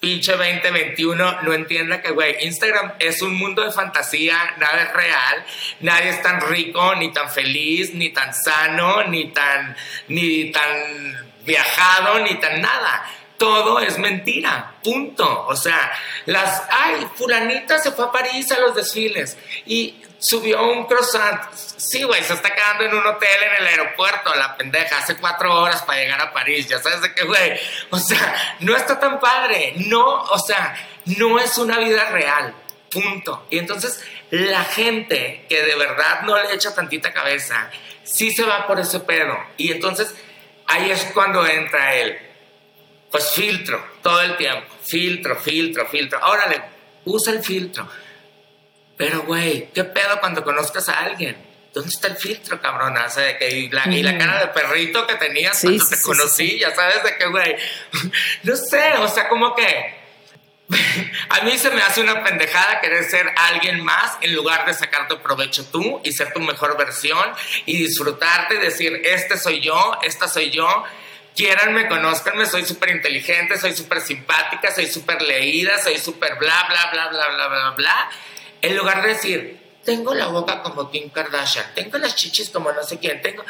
[0.07, 5.45] pinche 2021 no entienda que, güey, Instagram es un mundo de fantasía, nada es real,
[5.81, 12.21] nadie es tan rico, ni tan feliz, ni tan sano, ni tan, ni tan viajado,
[12.21, 13.05] ni tan nada.
[13.37, 15.47] Todo es mentira, punto.
[15.49, 15.91] O sea,
[16.27, 21.53] las, ay, fulanita se fue a París a los desfiles y subió un croissant.
[21.55, 25.55] Sí, güey, se está quedando en un hotel en el aeropuerto, la pendeja, hace cuatro
[25.55, 27.59] horas para llegar a París, ya sabes de qué, güey.
[27.91, 30.75] O sea, no está tan padre, no, o sea,
[31.05, 32.55] no es una vida real,
[32.91, 33.47] punto.
[33.51, 37.71] Y entonces la gente que de verdad no le echa tantita cabeza,
[38.05, 39.37] sí se va por ese pedo.
[39.57, 40.15] Y entonces
[40.67, 42.19] ahí es cuando entra él.
[43.11, 46.19] Pues filtro, todo el tiempo, filtro, filtro, filtro.
[46.27, 46.61] Órale,
[47.05, 47.89] usa el filtro
[48.97, 51.37] pero, güey, ¿qué pedo cuando conozcas a alguien?
[51.75, 53.05] ¿Dónde está el filtro, cabrona?
[53.05, 53.85] O sea, que, y, la,
[54.17, 57.57] cara de perrito que tenías cuando te conocí, ya sabes de qué, güey.
[58.45, 60.07] no sé, o sea, como que.
[61.29, 65.15] a mí se me hace una pendejada querer ser alguien más en lugar de sacarte
[65.17, 67.25] provecho tú y ser tu mejor versión
[67.67, 70.85] y disfrutarte decir, este soy yo, esta soy yo.
[71.37, 76.91] Quieranme, conózcanme, soy súper inteligente, soy súper simpática, soy súper leída, soy súper bla, bla,
[76.91, 78.11] bla, bla, bla, bla, bla
[78.63, 82.83] en lugar de decir, tengo la boca como Kim Kardashian, tengo las chichis como no
[82.83, 83.45] sé quién, tengo...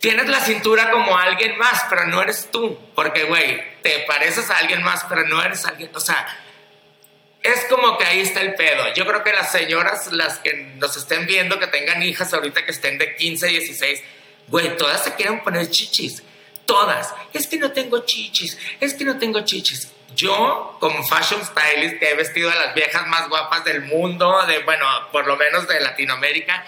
[0.00, 2.78] Tienes la cintura como alguien más, pero no eres tú.
[2.94, 5.90] Porque, güey, te pareces a alguien más, pero no eres alguien.
[5.92, 6.24] O sea,
[7.42, 8.94] es como que ahí está el pedo.
[8.94, 12.70] Yo creo que las señoras, las que nos estén viendo, que tengan hijas ahorita que
[12.70, 14.02] estén de 15, 16,
[14.46, 16.22] güey, todas se quieren poner chichis.
[16.64, 17.12] Todas.
[17.32, 18.56] Es que no tengo chichis.
[18.78, 23.06] Es que no tengo chichis yo, como fashion stylist, que he vestido a las viejas
[23.06, 26.64] más guapas del mundo, de, bueno, por lo menos de Latinoamérica,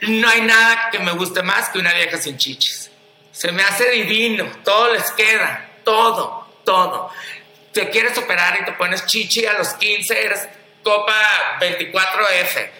[0.00, 2.90] no hay nada que me guste más que una vieja sin chichis.
[3.32, 7.10] Se me hace divino, todo les queda, todo, todo.
[7.72, 10.48] Te quieres operar y te pones chichi a los 15, eres
[10.82, 12.70] copa 24F.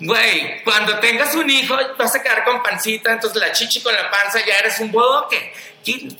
[0.00, 4.08] Güey, cuando tengas un hijo vas a quedar con pancita, entonces la chichi con la
[4.08, 5.52] panza ya eres un bodoque.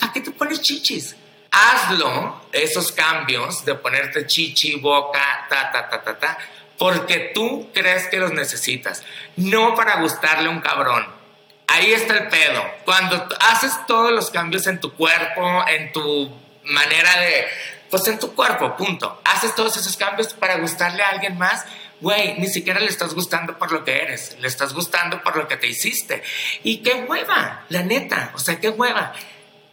[0.01, 1.15] ¿Para qué te pones chichis?
[1.51, 6.39] Hazlo, esos cambios de ponerte chichi, boca, ta, ta, ta, ta, ta,
[6.77, 9.03] porque tú crees que los necesitas,
[9.37, 11.07] no para gustarle a un cabrón.
[11.67, 12.65] Ahí está el pedo.
[12.85, 16.35] Cuando haces todos los cambios en tu cuerpo, en tu
[16.65, 17.47] manera de,
[17.91, 19.21] pues en tu cuerpo, punto.
[19.25, 21.65] Haces todos esos cambios para gustarle a alguien más.
[22.01, 25.49] Güey, ni siquiera le estás gustando por lo que eres, le estás gustando por lo
[25.49, 26.23] que te hiciste.
[26.63, 29.13] Y qué hueva, la neta, o sea, qué hueva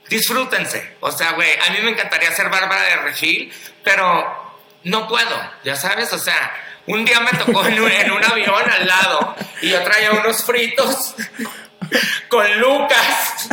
[0.09, 0.97] disfrútense.
[0.99, 4.45] O sea, güey, a mí me encantaría ser Bárbara de Regil, pero
[4.83, 6.53] no puedo, ya sabes, o sea,
[6.87, 11.15] un día me tocó en un, avión al lado y yo traía unos fritos
[12.29, 13.49] con Lucas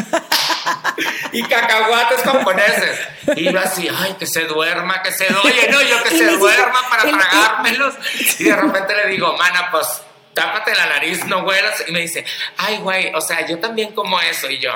[1.33, 3.01] y cacahuates japoneses.
[3.37, 6.81] Y iba así, ay, que se duerma, que se Oye, no, yo que se duerma
[6.91, 7.95] para tragármelos.
[8.39, 9.87] Y de repente le digo, mana, pues
[10.35, 11.85] tápate la nariz, no huelas.
[11.87, 12.25] Y me dice,
[12.59, 14.51] ay, güey, o sea, yo también como eso.
[14.51, 14.73] Y yo,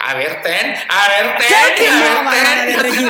[0.00, 3.08] a ver, ten, a ver, ten, a ver, ten.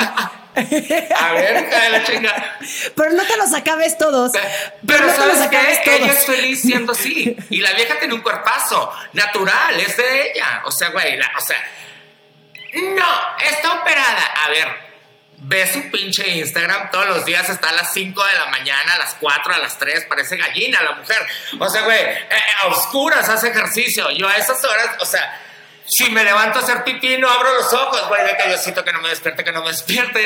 [1.15, 2.57] A ver, cae la chinga.
[2.95, 4.31] Pero no te los acabes todos.
[4.85, 5.37] Pero, no ¿sabes?
[5.83, 5.99] Todos.
[5.99, 7.35] Ella es feliz siendo así.
[7.49, 10.61] Y la vieja tiene un cuerpazo natural, es de ella.
[10.65, 11.63] O sea, güey, o sea,
[12.95, 14.25] no, está operada.
[14.45, 14.67] A ver,
[15.37, 18.99] ve su pinche Instagram todos los días, está a las 5 de la mañana, a
[18.99, 21.25] las 4, a las 3, parece gallina la mujer.
[21.59, 22.29] O sea, güey, eh,
[22.61, 24.09] a oscuras hace ejercicio.
[24.11, 25.45] Yo a esas horas, o sea
[25.89, 29.01] si me levanto a hacer pipí, no abro los ojos, güey, de que que no
[29.01, 30.21] me despierte, que no me despierte.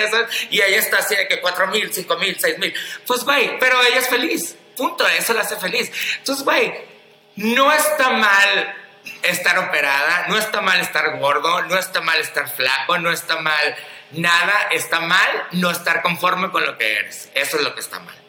[0.49, 2.73] Y ella está así de que cuatro mil, cinco mil, seis mil.
[3.07, 4.55] Pues, güey, pero ella es feliz.
[4.75, 5.91] Punto, eso la hace feliz.
[6.17, 6.73] Entonces, güey,
[7.37, 8.75] no está mal
[9.21, 13.75] estar operada, no está mal estar gordo, no está mal estar flaco, no está mal
[14.11, 17.29] nada, está mal no estar conforme con lo que eres.
[17.33, 18.22] Eso es lo que está mal.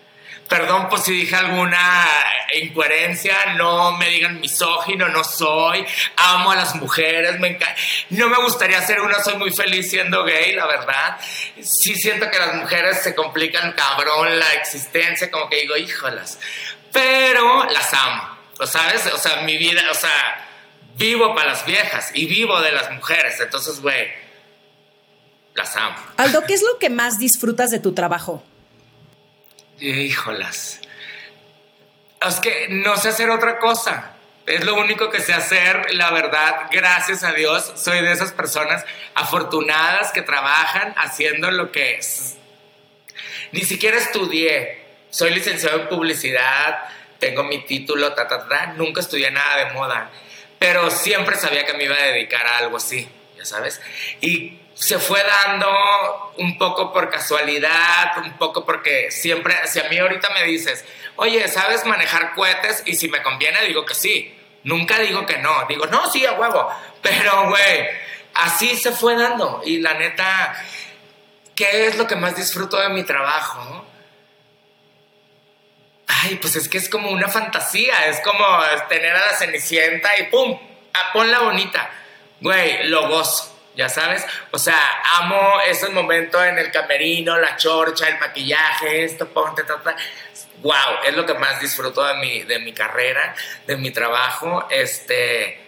[0.49, 2.07] Perdón por si dije alguna
[2.55, 5.85] incoherencia, no me digan misógino, no soy,
[6.17, 7.59] amo a las mujeres, me
[8.11, 11.19] no me gustaría ser una, soy muy feliz siendo gay, la verdad.
[11.63, 16.39] Sí siento que las mujeres se complican cabrón la existencia, como que digo, híjolas,
[16.93, 19.07] pero las amo, ¿sabes?
[19.13, 20.47] O sea, mi vida, o sea,
[20.97, 24.09] vivo para las viejas y vivo de las mujeres, entonces, güey,
[25.55, 25.97] las amo.
[26.17, 28.45] Aldo, ¿qué es lo que más disfrutas de tu trabajo?
[29.81, 30.81] Híjolas.
[32.27, 34.11] es que no sé hacer otra cosa.
[34.47, 38.85] Es lo único que sé hacer, la verdad, gracias a Dios, soy de esas personas
[39.15, 42.37] afortunadas que trabajan haciendo lo que es.
[43.53, 46.79] Ni siquiera estudié, soy licenciado en publicidad,
[47.19, 50.11] tengo mi título, ta, ta, ta, nunca estudié nada de moda,
[50.59, 53.09] pero siempre sabía que me iba a dedicar a algo así,
[53.39, 53.81] ya sabes.
[54.21, 59.99] Y se fue dando un poco por casualidad, un poco porque siempre, si a mí
[59.99, 60.85] ahorita me dices,
[61.17, 62.83] oye, ¿sabes manejar cohetes?
[62.85, 64.37] Y si me conviene, digo que sí.
[64.65, 65.67] Nunca digo que no.
[65.69, 66.69] Digo, no, sí, a huevo.
[67.03, 67.89] Pero, güey,
[68.35, 69.63] así se fue dando.
[69.65, 70.57] Y la neta,
[71.55, 73.87] ¿qué es lo que más disfruto de mi trabajo?
[76.07, 78.07] Ay, pues es que es como una fantasía.
[78.07, 78.45] Es como
[78.89, 80.59] tener a la cenicienta y ¡pum!
[81.13, 81.91] Ponla bonita.
[82.41, 84.25] Güey, lo gozo ya sabes.
[84.51, 84.79] O sea,
[85.17, 89.81] amo esos momentos en el camerino, la chorcha, el maquillaje, esto, ponte, ta,
[90.63, 93.35] Wow, es lo que más disfruto de mi, de mi carrera,
[93.67, 94.67] de mi trabajo.
[94.71, 95.61] Este,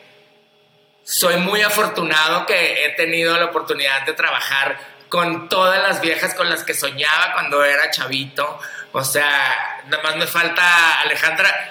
[1.02, 6.48] soy muy afortunado que he tenido la oportunidad de trabajar con todas las viejas con
[6.48, 8.58] las que soñaba cuando era chavito.
[8.92, 11.70] O sea, nada más me falta Alejandra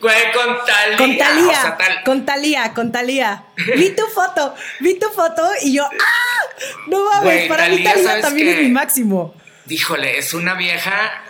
[0.00, 0.96] Güey, con Talía.
[0.96, 2.02] Con Talía.
[2.04, 3.44] Con Talía, con Talía.
[3.76, 6.42] Vi tu foto, vi tu foto y yo, ¡ah!
[6.86, 9.34] No mames, para mí Talía también es mi máximo.
[9.66, 11.24] Díjole, es una vieja.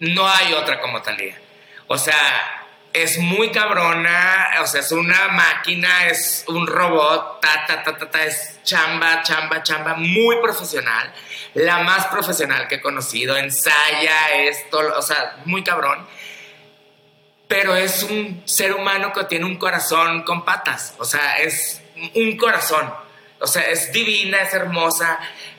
[0.00, 1.38] No hay otra como Talía.
[1.86, 7.82] O sea, es muy cabrona, o sea, es una máquina, es un robot, ta, ta,
[7.82, 11.12] ta, ta, ta, es chamba, chamba, chamba, muy profesional,
[11.54, 16.06] la más profesional que he conocido, ensaya esto, o sea, muy cabrón
[17.48, 21.80] pero es un ser humano que tiene un corazón con patas, o sea, es
[22.14, 22.92] un corazón,
[23.40, 25.18] o sea, es divina, es hermosa.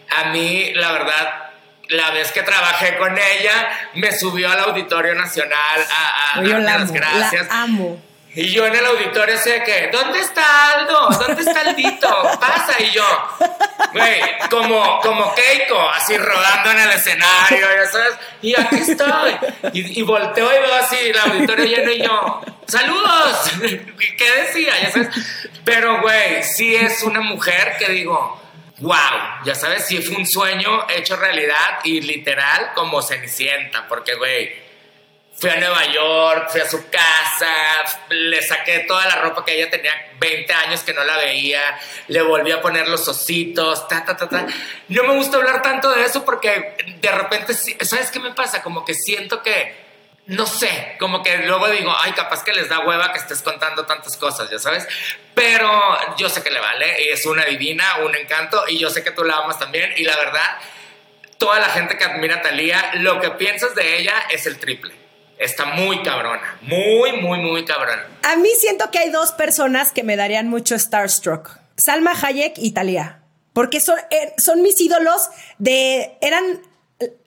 [0.10, 1.52] A mí, la verdad,
[1.90, 7.48] la vez que trabajé con ella, me subió al Auditorio Nacional a, a las gracias.
[7.48, 8.02] La amo.
[8.40, 11.10] Y yo en el auditorio sé que, ¿dónde está Aldo?
[11.10, 12.08] ¿Dónde está Aldito?
[12.40, 12.80] Pasa.
[12.80, 13.04] Y yo,
[13.94, 14.22] güey,
[14.52, 18.14] como, como Keiko, así rodando en el escenario, ya sabes.
[18.44, 19.38] Y aquí estoy.
[19.74, 23.54] Y, volteo y veo así el auditorio lleno y yo, ¡saludos!
[23.60, 24.84] ¿Qué decía?
[24.84, 25.10] Ya sabes.
[25.66, 28.40] Pero, güey, sí es una mujer que digo,
[28.78, 34.67] wow, ya sabes, sí fue un sueño hecho realidad y literal como Cenicienta, porque, güey
[35.40, 37.48] Fui a Nueva York, fui a su casa,
[38.10, 42.24] le saqué toda la ropa que ella tenía 20 años que no la veía, le
[42.24, 44.48] volví a poner los ositos, ta, ta, ta, ta.
[44.88, 48.64] No me gusta hablar tanto de eso porque de repente, ¿sabes qué me pasa?
[48.64, 49.76] Como que siento que,
[50.26, 53.86] no sé, como que luego digo, ay, capaz que les da hueva que estés contando
[53.86, 54.88] tantas cosas, ya sabes.
[55.36, 59.12] Pero yo sé que le vale, es una divina, un encanto, y yo sé que
[59.12, 60.58] tú la amas también, y la verdad,
[61.38, 65.07] toda la gente que admira a Talía, lo que piensas de ella es el triple.
[65.40, 68.08] Está muy cabrona, muy, muy, muy cabrona.
[68.24, 71.60] A mí siento que hay dos personas que me darían mucho starstruck.
[71.76, 73.22] Salma Hayek y Thalía.
[73.54, 76.18] Porque son, eh, son mis ídolos de...
[76.22, 76.62] Eran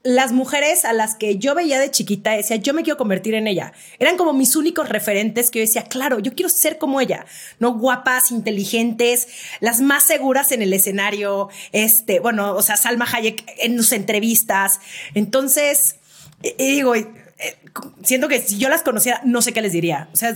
[0.02, 3.46] las mujeres a las que yo veía de chiquita, decía, yo me quiero convertir en
[3.46, 3.72] ella.
[4.00, 7.26] Eran como mis únicos referentes que yo decía, claro, yo quiero ser como ella,
[7.60, 7.74] ¿no?
[7.74, 9.28] Guapas, inteligentes,
[9.60, 14.80] las más seguras en el escenario, este, bueno, o sea, Salma Hayek en sus entrevistas.
[15.14, 15.96] Entonces,
[16.42, 16.94] y digo,
[17.42, 17.58] eh,
[18.02, 20.08] siento que si yo las conociera, no sé qué les diría.
[20.12, 20.34] O sea,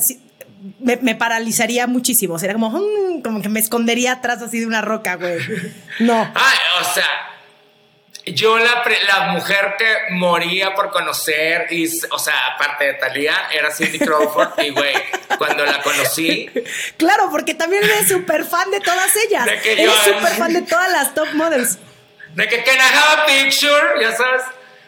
[0.80, 2.38] me, paralizaría muchísimo.
[2.38, 5.38] Sería como, mm", como que me escondería atrás así de una roca, güey.
[6.00, 6.32] No.
[6.34, 7.06] Ay, o sea,
[8.26, 13.70] yo la, la mujer que moría por conocer, y, o sea, aparte de Talía, era
[13.70, 14.58] Cindy Crawford.
[14.64, 14.94] y, güey,
[15.36, 16.50] cuando la conocí.
[16.96, 19.44] Claro, porque también eres súper fan de todas ellas.
[19.44, 21.78] De que eres súper fan de todas las top models.
[22.34, 24.42] De que can I have a picture, ya sabes.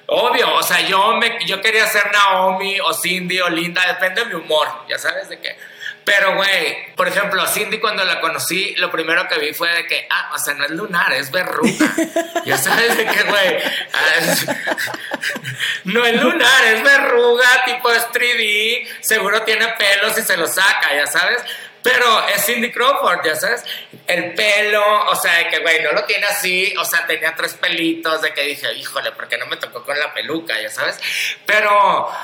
[0.09, 4.29] Obvio, o sea, yo, me, yo quería ser Naomi o Cindy o Linda, depende de
[4.29, 5.57] mi humor, ya sabes de qué.
[6.07, 9.88] Pero, güey, por ejemplo, a Cindy cuando la conocí, lo primero que vi fue de
[9.88, 11.92] que, ah, o sea, no es lunar, es verruga.
[12.47, 13.57] ya sabes de qué, güey.
[15.85, 20.95] no es lunar, es verruga, tipo es 3D, seguro tiene pelos y se lo saca,
[20.95, 21.42] ya sabes.
[21.87, 23.62] Pero es Cindy Crawford, ya sabes.
[24.09, 26.75] El pelo, o sea, de que, güey, no lo tiene así.
[26.81, 29.96] O sea, tenía tres pelitos de que dije, híjole, ¿por qué no me tocó con
[29.96, 30.99] la peluca, ya sabes?
[31.46, 32.09] Pero.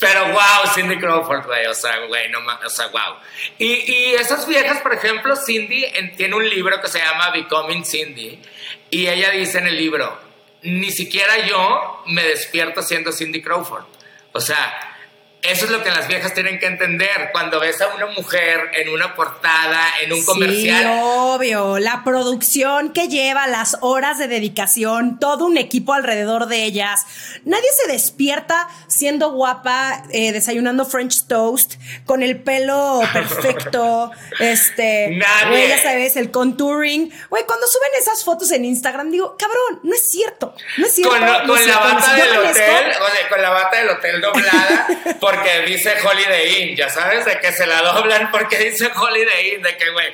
[0.00, 3.16] Pero wow, Cindy Crawford, güey, o sea, güey, no o sea, wow.
[3.58, 5.84] Y, y, esas viejas, por ejemplo, Cindy
[6.16, 8.40] tiene un libro que se llama Becoming Cindy.
[8.88, 10.16] Y ella dice en el libro,
[10.62, 13.84] ni siquiera yo me despierto siendo Cindy Crawford.
[14.32, 14.97] O sea,
[15.42, 17.30] Eso es lo que las viejas tienen que entender.
[17.32, 20.82] Cuando ves a una mujer en una portada, en un comercial.
[20.82, 21.78] Sí, obvio.
[21.78, 27.06] La producción que lleva, las horas de dedicación, todo un equipo alrededor de ellas.
[27.44, 31.74] Nadie se despierta siendo guapa, eh, desayunando French toast,
[32.04, 34.10] con el pelo perfecto.
[34.40, 35.10] este.
[35.16, 35.48] Nadie.
[35.50, 37.12] Güey, ya sabes, el contouring.
[37.30, 40.54] Güey, cuando suben esas fotos en Instagram, digo, cabrón, no es cierto.
[40.78, 41.12] No es cierto.
[41.14, 41.94] Con, no con es la cierto.
[41.94, 44.86] bata del hotel, o sea, con la bata del hotel doblada,
[45.30, 49.62] porque dice Holiday Inn, ya sabes, de que se la doblan porque dice Holiday Inn,
[49.62, 50.06] de que, güey,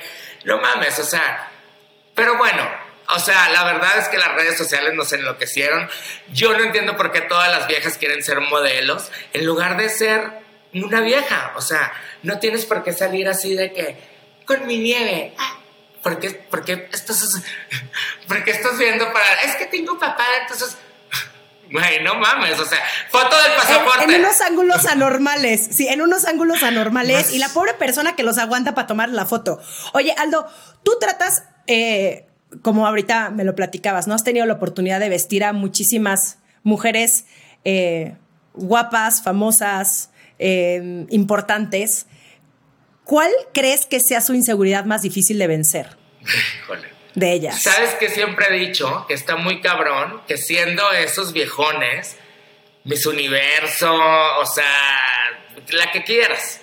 [0.43, 1.49] no mames, o sea,
[2.13, 2.69] pero bueno,
[3.07, 5.89] o sea, la verdad es que las redes sociales nos enloquecieron.
[6.33, 10.31] Yo no entiendo por qué todas las viejas quieren ser modelos en lugar de ser
[10.73, 11.93] una vieja, o sea,
[12.23, 13.95] no tienes por qué salir así de que,
[14.45, 15.59] con mi nieve, ah,
[16.03, 17.41] ¿Por qué, por qué estás,
[18.27, 19.41] por qué estás viendo para.?
[19.41, 20.77] Es que tengo papá, entonces.
[21.71, 24.03] Güey, no mames, o sea, foto del pasaporte.
[24.03, 28.23] En, en unos ángulos anormales, sí, en unos ángulos anormales y la pobre persona que
[28.23, 29.59] los aguanta para tomar la foto.
[29.93, 30.47] Oye, Aldo,
[30.83, 32.27] tú tratas, eh,
[32.61, 34.13] como ahorita me lo platicabas, ¿no?
[34.13, 37.25] Has tenido la oportunidad de vestir a muchísimas mujeres
[37.63, 38.15] eh,
[38.53, 42.07] guapas, famosas, eh, importantes.
[43.03, 46.94] ¿Cuál crees que sea su inseguridad más difícil de vencer Híjole.
[47.15, 47.61] De ellas?
[47.61, 49.05] ¿Sabes que siempre he dicho?
[49.07, 52.17] Que está muy cabrón, que siendo esos viejones,
[52.83, 56.61] Miss Universo, o sea, la que quieras.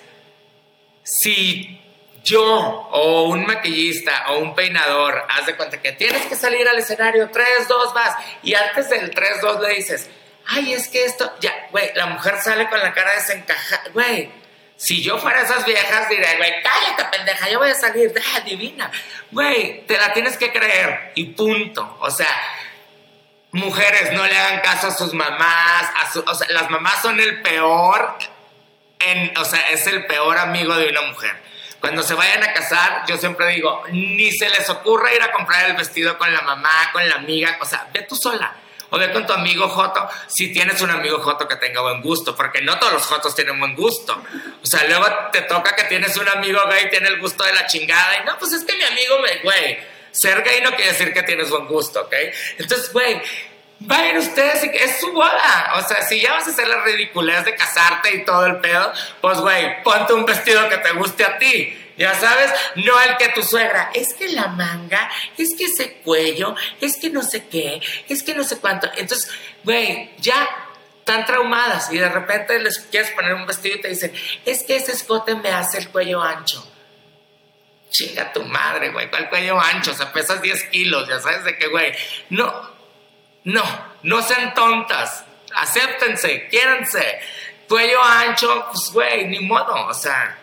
[1.03, 1.81] Si
[2.23, 6.79] yo o un maquillista o un peinador, haz de cuenta que tienes que salir al
[6.79, 10.09] escenario, 3, 2, vas, y antes del 3, 2 le dices,
[10.47, 14.42] ay, es que esto, ya, güey, la mujer sale con la cara desencajada, güey.
[14.83, 18.91] Si yo fuera esas viejas, diré, güey, cállate, pendeja, yo voy a salir, ah, divina.
[19.31, 21.95] Güey, te la tienes que creer y punto.
[22.01, 22.27] O sea,
[23.51, 27.17] mujeres, no le hagan caso a sus mamás, a su- o sea, las mamás son
[27.21, 28.17] el peor,
[28.99, 31.41] en, o sea, es el peor amigo de una mujer.
[31.79, 35.69] Cuando se vayan a casar, yo siempre digo, ni se les ocurra ir a comprar
[35.69, 38.53] el vestido con la mamá, con la amiga, o sea, ve tú sola.
[38.93, 42.35] O ve con tu amigo Joto, si tienes un amigo Joto que tenga buen gusto,
[42.35, 44.23] porque no todos los Jotos tienen buen gusto.
[44.61, 47.65] O sea, luego te toca que tienes un amigo gay, tiene el gusto de la
[47.65, 49.79] chingada, y no, pues es que mi amigo güey,
[50.11, 52.13] ser gay no quiere decir que tienes buen gusto, ¿ok?
[52.59, 53.19] Entonces, güey,
[53.79, 55.73] vayan ustedes, es su boda.
[55.77, 58.93] O sea, si ya vas a hacer la ridiculez de casarte y todo el pedo,
[59.21, 61.79] pues, güey, ponte un vestido que te guste a ti.
[61.97, 66.55] Ya sabes, no el que tu suegra, es que la manga, es que ese cuello,
[66.81, 68.89] es que no sé qué, es que no sé cuánto.
[68.97, 69.29] Entonces,
[69.63, 70.49] güey, ya
[70.99, 74.13] están traumadas y de repente les quieres poner un vestido y te dicen,
[74.45, 76.67] es que ese escote me hace el cuello ancho.
[77.89, 79.91] Chinga tu madre, güey, ¿cuál cuello ancho?
[79.91, 81.93] O sea, pesas 10 kilos, ya sabes de qué, güey.
[82.29, 82.71] No,
[83.43, 83.63] no,
[84.01, 85.25] no sean tontas.
[85.53, 87.19] Acéptense, quiéranse.
[87.67, 90.39] Cuello ancho, pues, güey, ni modo, o sea.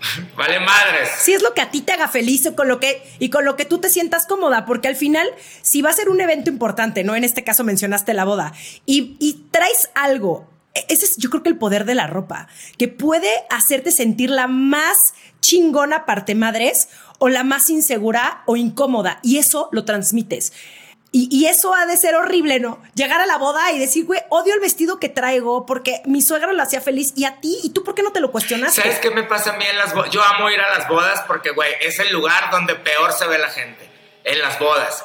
[0.36, 1.08] Vale madres.
[1.20, 3.44] si es lo que a ti te haga feliz o con lo que y con
[3.44, 5.28] lo que tú te sientas cómoda, porque al final,
[5.62, 7.16] si va a ser un evento importante, ¿no?
[7.16, 8.52] En este caso mencionaste la boda,
[8.86, 12.48] y, y traes algo, e- ese es yo creo que el poder de la ropa,
[12.78, 14.98] que puede hacerte sentir la más
[15.40, 16.88] chingona parte madres
[17.18, 20.52] o la más insegura o incómoda, y eso lo transmites.
[21.10, 22.82] Y, y eso ha de ser horrible, ¿no?
[22.94, 26.52] Llegar a la boda y decir, güey, odio el vestido que traigo porque mi suegra
[26.52, 28.82] lo hacía feliz y a ti, ¿y tú por qué no te lo cuestionaste?
[28.82, 30.10] ¿Sabes qué me pasa a mí en las bodas?
[30.10, 33.38] Yo amo ir a las bodas porque, güey, es el lugar donde peor se ve
[33.38, 33.88] la gente.
[34.24, 35.04] En las bodas.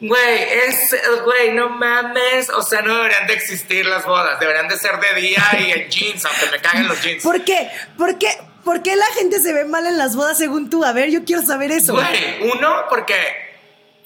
[0.00, 0.94] Güey, es,
[1.24, 2.50] güey, no mames.
[2.50, 4.40] O sea, no deberían de existir las bodas.
[4.40, 7.22] Deberían de ser de día y en jeans, aunque me caguen los jeans.
[7.22, 7.70] ¿Por qué?
[7.96, 8.28] ¿Por qué?
[8.64, 10.84] ¿Por qué la gente se ve mal en las bodas según tú?
[10.84, 11.92] A ver, yo quiero saber eso.
[11.92, 13.14] Güey, uno, porque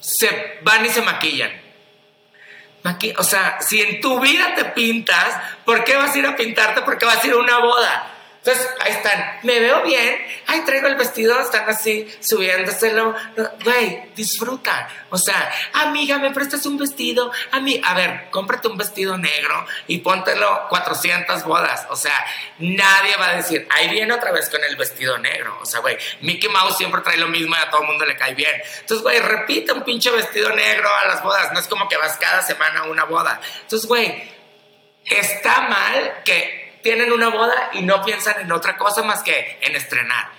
[0.01, 1.53] se van y se maquillan.
[2.83, 5.37] Maqui- o sea, si en tu vida te pintas,
[5.67, 6.81] ¿por qué vas a ir a pintarte?
[6.83, 8.10] Porque vas a ir a una boda.
[8.43, 9.39] Entonces, ahí están.
[9.43, 10.19] Me veo bien.
[10.47, 11.39] Ay, traigo el vestido.
[11.39, 13.15] Están así, subiéndoselo.
[13.63, 14.89] Güey, disfruta.
[15.11, 17.31] O sea, amiga, ¿me prestas un vestido?
[17.51, 21.87] A mí, a ver, cómprate un vestido negro y póntelo 400 bodas.
[21.91, 22.15] O sea,
[22.59, 25.59] nadie va a decir, ahí viene otra vez con el vestido negro.
[25.61, 28.17] O sea, güey, Mickey Mouse siempre trae lo mismo y a todo el mundo le
[28.17, 28.55] cae bien.
[28.81, 31.53] Entonces, güey, repite un pinche vestido negro a las bodas.
[31.53, 33.39] No es como que vas cada semana a una boda.
[33.61, 34.31] Entonces, güey,
[35.05, 39.77] está mal que tienen una boda y no piensan en otra cosa más que en
[39.77, 40.31] estrenar.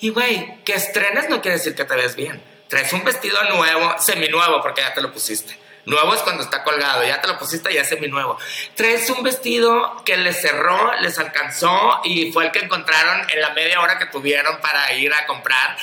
[0.00, 2.42] Y güey, que estrenes no quiere decir que te ves bien.
[2.68, 5.56] Traes un vestido nuevo, seminuevo, porque ya te lo pusiste.
[5.86, 8.38] Nuevo es cuando está colgado, ya te lo pusiste, ya es seminuevo.
[8.74, 13.50] Traes un vestido que les cerró, les alcanzó y fue el que encontraron en la
[13.50, 15.76] media hora que tuvieron para ir a comprar.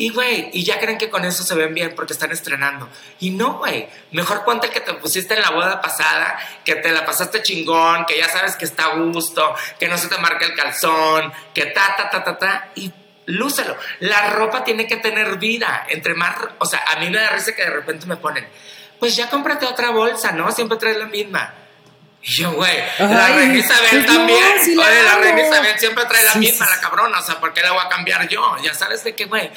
[0.00, 2.88] Y, güey, y ya creen que con eso se ven bien porque están estrenando.
[3.18, 3.86] Y no, güey.
[4.12, 8.16] Mejor ponte que te pusiste en la boda pasada, que te la pasaste chingón, que
[8.16, 11.96] ya sabes que está a gusto, que no se te marca el calzón, que ta,
[11.98, 12.68] ta, ta, ta, ta.
[12.76, 12.90] Y
[13.26, 13.76] lúcelo.
[13.98, 15.84] La ropa tiene que tener vida.
[15.90, 18.48] Entre más, o sea, a mí me da risa que de repente me ponen,
[18.98, 20.50] pues ya cómprate otra bolsa, ¿no?
[20.50, 21.52] Siempre traes la misma.
[22.22, 24.44] Y yo, güey, la reina Isabel pues no, también.
[24.64, 27.18] sí Oye, la reina Isabel siempre trae la Sí, misma, sí, la cabrona.
[27.18, 28.56] O sea, ¿por qué la voy a cambiar yo?
[28.62, 29.50] Ya sabes de qué, güey.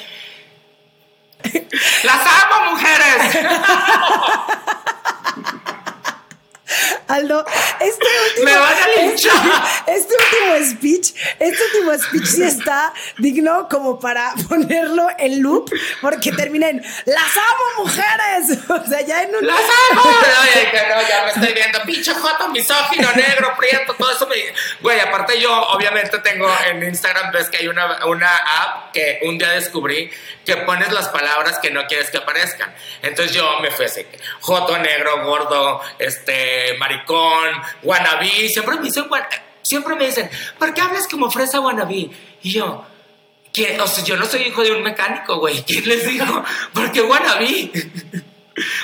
[2.04, 3.38] ¡Las amo, mujeres!
[7.08, 7.44] Aldo,
[7.80, 9.34] este último, Me van a linchar.
[9.86, 15.70] Este, este último speech, este último speech sí está digno como para ponerlo en loop,
[16.00, 18.58] porque termina en ¡Las amo, mujeres!
[18.74, 19.46] O sea, ya en un.
[19.46, 19.60] ¡Las
[19.90, 20.02] amo!
[20.02, 21.82] Oye, que no, ya me estoy viendo.
[21.82, 24.36] Pinche joto, misógino, negro, prieto, todo eso me...
[24.80, 29.38] Güey, aparte yo obviamente tengo en Instagram, ves que hay una, una app que un
[29.38, 30.10] día descubrí
[30.44, 32.74] que pones las palabras que no quieres que aparezcan.
[33.02, 34.06] Entonces yo me fui así,
[34.40, 37.50] joto, negro, gordo, este, maricón,
[37.82, 38.48] wannabe.
[38.48, 39.06] Siempre me dicen,
[39.62, 42.10] siempre me dicen, ¿por qué hablas como fresa wannabe?
[42.42, 42.86] Y yo...
[43.52, 43.80] ¿Quién?
[43.80, 45.62] O sea, yo no soy hijo de un mecánico, güey.
[45.66, 46.44] ¿Quién les dijo?
[46.72, 47.70] ¿Por qué wannabe?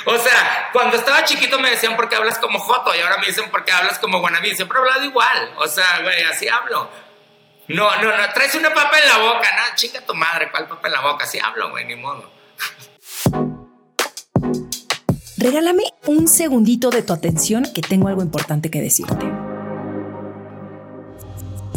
[0.05, 3.27] O sea, cuando estaba chiquito me decían por qué hablas como Joto y ahora me
[3.27, 4.53] dicen por qué hablas como Wannabe.
[4.53, 5.53] Siempre he hablado igual.
[5.57, 6.89] O sea, güey, así hablo.
[7.67, 10.87] No, no, no, traes una papa en la boca, no, chinga tu madre, ¿cuál papa
[10.87, 11.23] en la boca?
[11.23, 12.29] Así hablo, güey, ni modo.
[15.41, 19.25] Regálame un segundito de tu atención que tengo algo importante que decirte.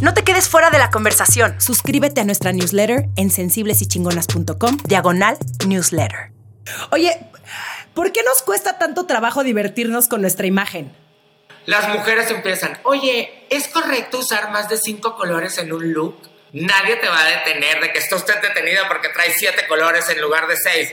[0.02, 1.58] No te quedes fuera de la conversación.
[1.62, 6.32] Suscríbete a nuestra newsletter en sensiblesychingonas.com, diagonal newsletter.
[6.90, 7.18] Oye,
[7.94, 10.94] ¿por qué nos cuesta tanto trabajo divertirnos con nuestra imagen?
[11.64, 16.18] Las mujeres empiezan, oye, ¿es correcto usar más de cinco colores en un look?
[16.52, 20.20] Nadie te va a detener de que esté usted detenida porque trae siete colores en
[20.20, 20.92] lugar de seis.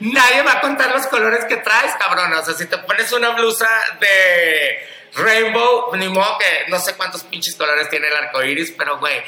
[0.00, 2.32] Nadie va a contar los colores que traes, cabrón.
[2.32, 3.68] O sea, si te pones una blusa
[4.00, 8.98] de rainbow, ni modo que no sé cuántos pinches colores tiene el arco iris, pero
[8.98, 9.22] güey,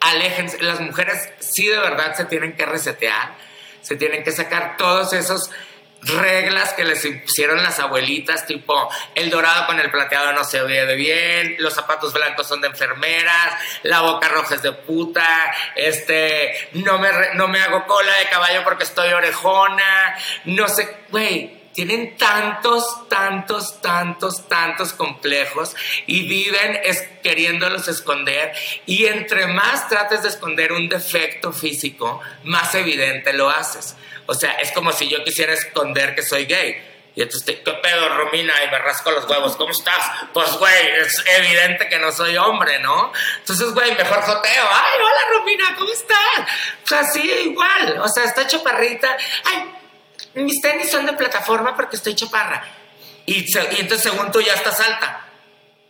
[0.00, 0.62] aléjense.
[0.62, 3.34] Las mujeres sí de verdad se tienen que resetear,
[3.80, 5.50] se tienen que sacar todos esos
[6.02, 10.86] reglas que les impusieron las abuelitas, tipo el dorado con el plateado no se ve
[10.86, 16.68] de bien, los zapatos blancos son de enfermeras, la boca roja es de puta, este,
[16.74, 22.16] no me, no me hago cola de caballo porque estoy orejona, no sé, güey, tienen
[22.16, 25.76] tantos, tantos, tantos, tantos complejos
[26.06, 28.54] y viven es, queriéndolos esconder.
[28.86, 33.94] Y entre más trates de esconder un defecto físico, más evidente lo haces.
[34.26, 36.92] O sea, es como si yo quisiera esconder que soy gay.
[37.14, 38.52] Y entonces, te- ¿qué pedo, Romina?
[38.64, 39.56] Y me rasco los huevos.
[39.56, 40.04] ¿Cómo estás?
[40.34, 43.10] Pues, güey, es evidente que no soy hombre, ¿no?
[43.38, 44.68] Entonces, güey, mejor joteo.
[44.70, 46.18] Ay, hola, Romina, ¿cómo estás?
[46.84, 48.00] O sea, sí, igual.
[48.02, 49.16] O sea, está chaparrita.
[49.44, 49.72] Ay,
[50.34, 52.62] mis tenis son de plataforma porque estoy chaparra.
[53.24, 55.22] Y, se- y entonces, según tú, ya estás alta.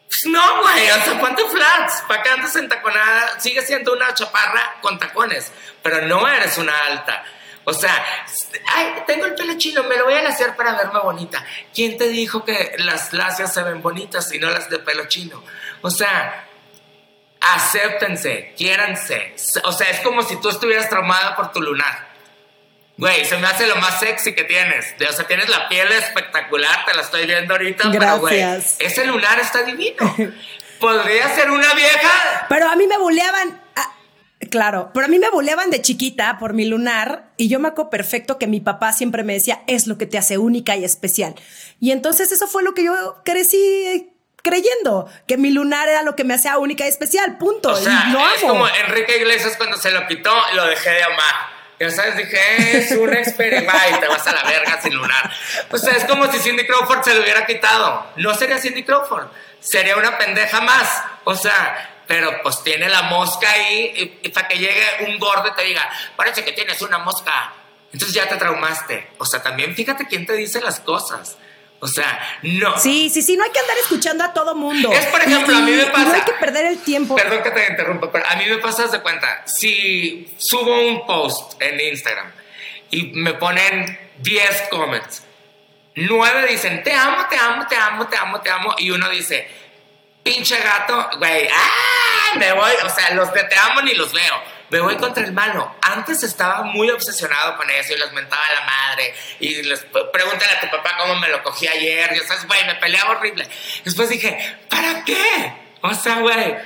[0.07, 2.05] Pues no, güey, o sea, ponte flats.
[2.07, 3.41] ¿Para qué andas entaconada?
[3.41, 5.51] Sigue siendo una chaparra con tacones,
[5.82, 7.24] pero no eres una alta.
[7.69, 7.93] O sea,
[8.75, 11.45] ay, tengo el pelo chino, me lo voy a laciar para verme bonita.
[11.75, 15.43] ¿Quién te dijo que las lacias se ven bonitas y no las de pelo chino?
[15.83, 16.47] O sea,
[17.41, 19.35] acéptense, quiéranse.
[19.64, 22.07] O sea, es como si tú estuvieras traumada por tu lunar.
[22.99, 24.95] Güey, se me hace lo más sexy que tienes.
[25.11, 28.77] O sea, tienes la piel espectacular, te la estoy viendo ahorita, pero güey, Gracias.
[28.79, 30.14] ese lunar está divino.
[30.79, 32.47] Podría ser una vieja.
[32.49, 33.66] Pero a mí me buleaban.
[34.57, 37.90] Claro, pero a mí me buleaban de chiquita por mi lunar y yo me acuerdo
[37.90, 41.34] perfecto que mi papá siempre me decía, es lo que te hace única y especial.
[41.78, 44.11] Y entonces eso fue lo que yo crecí
[44.42, 47.72] creyendo, que mi lunar era lo que me hacía única y especial, punto.
[47.72, 48.54] O sea, y lo es amo.
[48.54, 51.34] como Enrique Iglesias cuando se lo quitó, lo dejé de amar.
[51.78, 55.30] Ya sabes, dije, es un experimento y te vas a la verga sin lunar.
[55.70, 58.07] O sea, es como si Cindy Crawford se lo hubiera quitado.
[58.16, 59.26] No sería Cindy Crawford,
[59.61, 61.02] sería una pendeja más.
[61.24, 65.48] O sea, pero pues tiene la mosca ahí y, y para que llegue un gordo
[65.48, 67.52] y te diga, parece que tienes una mosca.
[67.92, 69.11] Entonces ya te traumaste.
[69.18, 71.36] O sea, también fíjate quién te dice las cosas.
[71.78, 72.78] O sea, no.
[72.78, 74.90] Sí, sí, sí, no hay que andar escuchando a todo mundo.
[74.92, 76.04] Es, por ejemplo, Y- a mí me pasa.
[76.07, 77.14] no hay que perder el tiempo.
[77.16, 79.44] Perdón que te interrumpa, pero a mí me pasa de cuenta.
[79.46, 82.32] Si subo un post en Instagram
[82.90, 85.22] y me ponen 10 comments,
[85.94, 89.48] 9 dicen te amo, te amo, te amo, te amo, te amo, y uno dice
[90.27, 92.39] pinche gato, güey, ¡ah!
[92.39, 94.43] Me voy, o sea, los de te amo ni los veo.
[94.68, 95.77] Me voy contra el malo.
[95.81, 99.14] Antes estaba muy obsesionado con eso y les mentaba a la madre.
[99.39, 102.12] Y les pregúntale a tu papá cómo me lo cogí ayer.
[102.12, 103.47] Ya sabes, güey, me peleaba horrible.
[103.85, 105.53] Después dije, ¿para qué?
[105.83, 106.57] O sea, güey,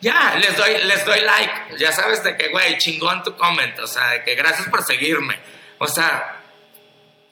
[0.00, 1.76] ya, les doy, les doy like.
[1.78, 3.76] Ya sabes de que, güey, chingón tu comment.
[3.80, 5.36] O sea, de que gracias por seguirme.
[5.78, 6.36] O sea,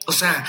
[0.07, 0.45] o sea,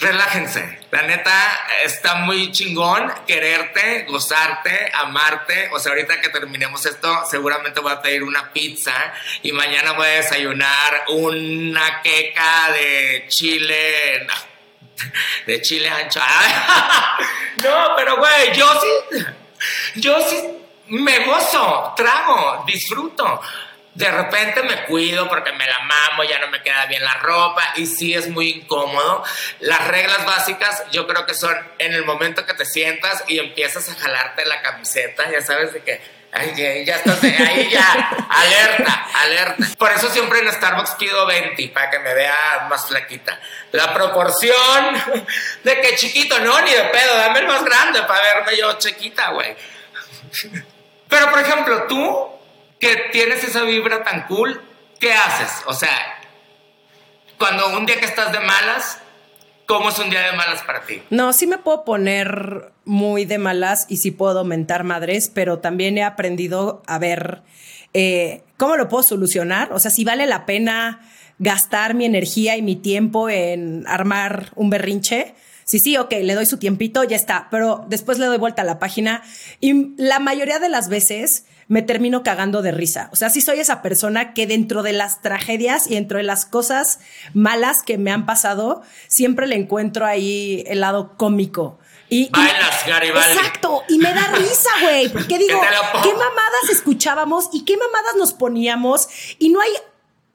[0.00, 0.80] relájense.
[0.90, 5.68] La neta está muy chingón quererte, gozarte, amarte.
[5.72, 8.94] O sea, ahorita que terminemos esto, seguramente voy a pedir una pizza
[9.42, 14.26] y mañana voy a desayunar una queca de chile.
[15.46, 16.20] de chile ancho.
[17.64, 19.24] no, pero güey, yo sí.
[19.96, 23.40] Yo sí me gozo, trago, disfruto.
[23.94, 27.72] De repente me cuido porque me la mamo, ya no me queda bien la ropa
[27.76, 29.24] y sí es muy incómodo.
[29.60, 33.88] Las reglas básicas yo creo que son en el momento que te sientas y empiezas
[33.88, 38.10] a jalarte la camiseta, ya sabes de que Ay, ya estás ahí, ya.
[38.28, 39.64] Alerta, alerta.
[39.78, 43.40] Por eso siempre en Starbucks pido 20 para que me vea más flaquita.
[43.72, 44.94] La proporción
[45.64, 49.30] de que chiquito, no, ni de pedo, dame el más grande para verme yo chiquita,
[49.30, 49.56] güey.
[51.08, 52.37] Pero por ejemplo, tú
[52.80, 54.60] que tienes esa vibra tan cool,
[55.00, 55.50] ¿qué haces?
[55.66, 55.90] O sea,
[57.38, 59.00] cuando un día que estás de malas,
[59.66, 61.02] ¿cómo es un día de malas para ti?
[61.10, 65.98] No, sí me puedo poner muy de malas y sí puedo mentar madres, pero también
[65.98, 67.42] he aprendido a ver
[67.94, 69.72] eh, cómo lo puedo solucionar.
[69.72, 71.00] O sea, si vale la pena
[71.38, 75.34] gastar mi energía y mi tiempo en armar un berrinche
[75.68, 78.64] sí, sí, ok, le doy su tiempito, ya está, pero después le doy vuelta a
[78.64, 79.22] la página
[79.60, 83.10] y la mayoría de las veces me termino cagando de risa.
[83.12, 86.46] O sea, sí soy esa persona que dentro de las tragedias y dentro de las
[86.46, 86.98] cosas
[87.34, 91.78] malas que me han pasado, siempre le encuentro ahí el lado cómico.
[92.08, 93.36] Y, Bailas, Garibaldi.
[93.36, 95.60] Exacto, y me da risa, güey, porque digo,
[96.02, 99.08] ¿qué mamadas escuchábamos y qué mamadas nos poníamos?
[99.38, 99.70] Y no hay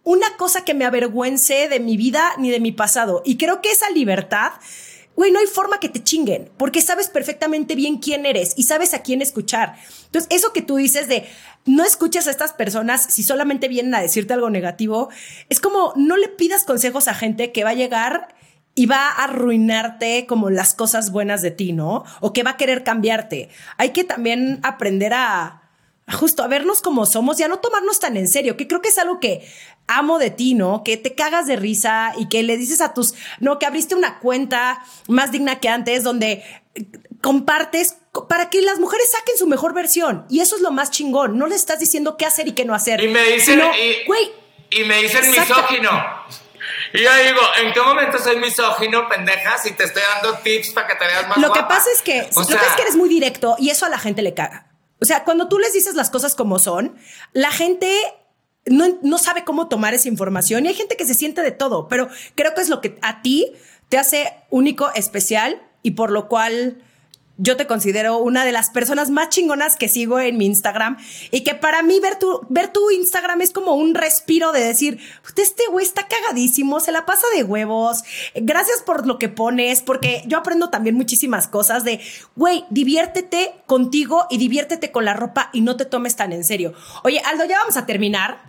[0.03, 3.23] una cosa que me avergüence de mi vida ni de mi pasado.
[3.25, 4.51] Y creo que esa libertad
[5.15, 8.93] güey, no hay forma que te chinguen, porque sabes perfectamente bien quién eres y sabes
[8.93, 9.75] a quién escuchar.
[10.05, 11.25] Entonces, eso que tú dices de
[11.65, 15.09] no escuches a estas personas si solamente vienen a decirte algo negativo,
[15.49, 18.35] es como no le pidas consejos a gente que va a llegar
[18.75, 22.03] y va a arruinarte como las cosas buenas de ti, ¿no?
[22.21, 23.49] O que va a querer cambiarte.
[23.77, 25.62] Hay que también aprender a,
[26.11, 28.89] justo a vernos como somos y a no tomarnos tan en serio, que creo que
[28.89, 29.47] es algo que
[29.87, 30.83] amo de ti, ¿no?
[30.83, 34.19] Que te cagas de risa y que le dices a tus, no, que abriste una
[34.19, 36.43] cuenta más digna que antes donde
[37.21, 37.97] compartes
[38.27, 40.25] para que las mujeres saquen su mejor versión.
[40.29, 41.37] Y eso es lo más chingón.
[41.37, 43.01] No le estás diciendo qué hacer y qué no hacer.
[43.01, 45.89] Y me dicen, y, y, me dicen misógino.
[46.93, 50.87] Y yo digo, ¿en qué momento soy misógino, pendeja, si te estoy dando tips para
[50.87, 53.09] que te veas más Lo que pasa es que, lo que es que eres muy
[53.09, 54.67] directo y eso a la gente le caga.
[55.03, 56.95] O sea, cuando tú les dices las cosas como son,
[57.33, 57.93] la gente
[58.65, 62.07] no, sabe cómo tomar esa información y hay gente que se siente de todo, pero
[62.35, 63.51] creo que es lo que a ti
[63.89, 66.81] te hace único, especial y por lo cual
[67.37, 70.97] yo te considero una de las personas más chingonas que sigo en mi Instagram
[71.31, 74.99] y que para mí ver tu, ver tu Instagram es como un respiro de decir,
[75.35, 78.03] este güey está cagadísimo, se la pasa de huevos,
[78.35, 81.99] gracias por lo que pones, porque yo aprendo también muchísimas cosas de,
[82.35, 86.73] güey, diviértete contigo y diviértete con la ropa y no te tomes tan en serio.
[87.03, 88.43] Oye, Aldo, ya vamos a terminar,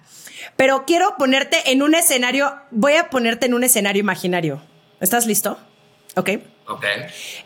[0.57, 4.63] pero quiero ponerte en un escenario, voy a ponerte en un escenario imaginario.
[5.01, 5.59] ¿Estás listo?
[6.17, 6.54] Ok.
[6.67, 6.85] Ok.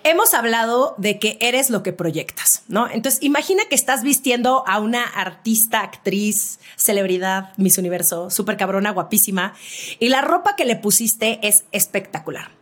[0.04, 2.88] Hemos hablado de que eres lo que proyectas, ¿no?
[2.88, 9.54] Entonces, imagina que estás vistiendo a una artista, actriz, celebridad, Miss Universo, súper cabrona, guapísima,
[9.98, 12.52] y la ropa que le pusiste es espectacular.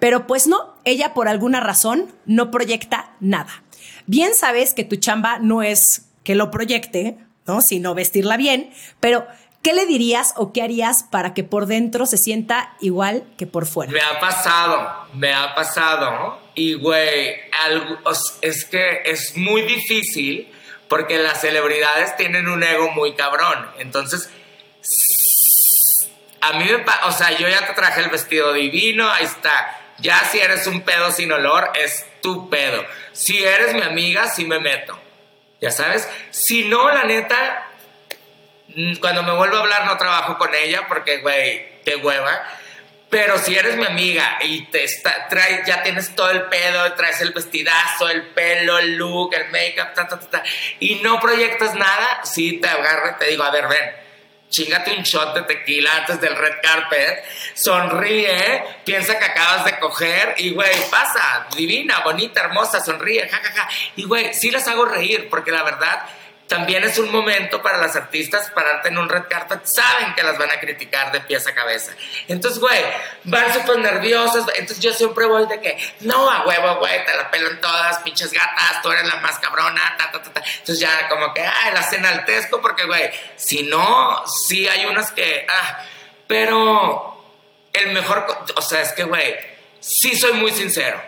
[0.00, 3.62] Pero pues no, ella por alguna razón no proyecta nada.
[4.06, 7.60] Bien sabes que tu chamba no es que lo proyecte, ¿no?
[7.60, 9.26] Sino vestirla bien, pero
[9.62, 13.66] ¿Qué le dirías o qué harías para que por dentro se sienta igual que por
[13.66, 13.92] fuera?
[13.92, 16.40] Me ha pasado, me ha pasado.
[16.54, 17.36] Y, güey,
[18.40, 20.50] es que es muy difícil
[20.88, 23.70] porque las celebridades tienen un ego muy cabrón.
[23.78, 24.30] Entonces,
[26.40, 29.76] a mí me pasa, o sea, yo ya te traje el vestido divino, ahí está.
[29.98, 32.82] Ya si eres un pedo sin olor, es tu pedo.
[33.12, 34.98] Si eres mi amiga, sí me meto.
[35.60, 36.08] Ya sabes.
[36.30, 37.69] Si no, la neta,
[39.00, 42.42] cuando me vuelvo a hablar no trabajo con ella porque, güey, qué hueva.
[43.08, 47.20] Pero si eres mi amiga y te está, trae, ya tienes todo el pedo, traes
[47.20, 50.44] el vestidazo, el pelo, el look, el make-up, ta, ta, ta,
[50.78, 53.90] y no proyectas nada, sí te agarro y te digo, a ver, ven,
[54.48, 60.34] chingate un shot de tequila antes del red carpet, sonríe, piensa que acabas de coger
[60.38, 63.52] y, güey, pasa, divina, bonita, hermosa, sonríe, jajaja.
[63.52, 63.70] Ja, ja.
[63.96, 66.04] Y, güey, sí las hago reír porque la verdad
[66.50, 70.36] también es un momento para las artistas pararte en un red carpet, saben que las
[70.36, 71.92] van a criticar de pies a cabeza.
[72.26, 72.82] Entonces, güey,
[73.22, 77.30] van súper nerviosas, entonces yo siempre voy de que, no, a huevo, güey, te la
[77.30, 80.42] pelan todas, pinches gatas, tú eres la más cabrona, ta, ta, ta, ta.
[80.58, 85.46] Entonces ya como que, ah, la enaltezco porque, güey, si no, sí hay unas que,
[85.48, 85.84] ah,
[86.26, 87.24] pero
[87.72, 88.26] el mejor,
[88.56, 89.36] o sea, es que, güey,
[89.78, 91.00] sí soy muy sincero.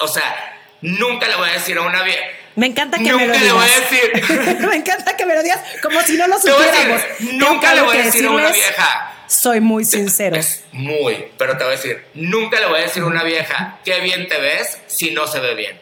[0.00, 2.26] O sea, nunca le voy a decir a una vieja,
[2.60, 3.42] me encanta que me lo digas.
[3.42, 4.66] le voy a decir.
[4.68, 7.00] me encanta que me lo digas como si no lo supiéramos.
[7.20, 9.14] nunca le voy a decir a una vieja.
[9.28, 10.38] Soy muy sincero.
[10.72, 14.00] muy, pero te voy a decir, nunca le voy a decir a una vieja qué
[14.00, 15.80] bien te ves si no se ve bien.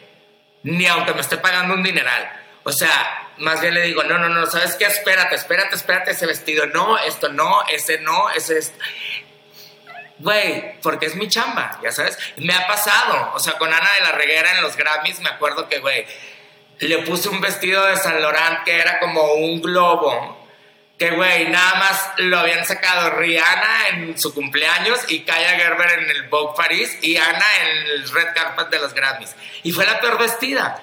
[0.63, 2.31] Ni aunque me esté pagando un dineral.
[2.63, 4.85] O sea, más bien le digo, no, no, no, ¿sabes qué?
[4.85, 6.65] Espérate, espérate, espérate ese vestido.
[6.67, 8.71] No, esto no, ese no, ese es.
[10.19, 12.17] Güey, porque es mi chamba, ya sabes.
[12.37, 13.33] Me ha pasado.
[13.33, 16.05] O sea, con Ana de la Reguera en los Grammys, me acuerdo que, güey,
[16.87, 20.37] le puse un vestido de San Laurent que era como un globo.
[20.97, 26.09] Que, güey, nada más lo habían sacado Rihanna en su cumpleaños y Kaya Gerber en
[26.09, 29.33] el Vogue Paris y Ana en el Red Carpet de los Grammys.
[29.63, 30.81] Y fue la peor vestida.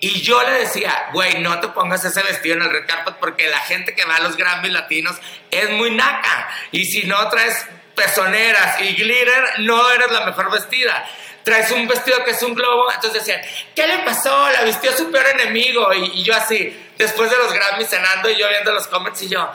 [0.00, 3.48] Y yo le decía, güey, no te pongas ese vestido en el Red Carpet porque
[3.48, 5.16] la gente que va a los Grammys latinos
[5.52, 6.48] es muy naca.
[6.72, 7.64] Y si no traes
[7.94, 11.08] pezoneras y glitter, no eres la mejor vestida
[11.44, 12.90] traes un vestido que es un globo.
[12.92, 13.40] Entonces decían,
[13.76, 14.50] ¿qué le pasó?
[14.50, 15.92] La vistió su peor enemigo.
[15.92, 19.48] Y, yo así, después de los Grammys cenando y yo viendo los comments y yo,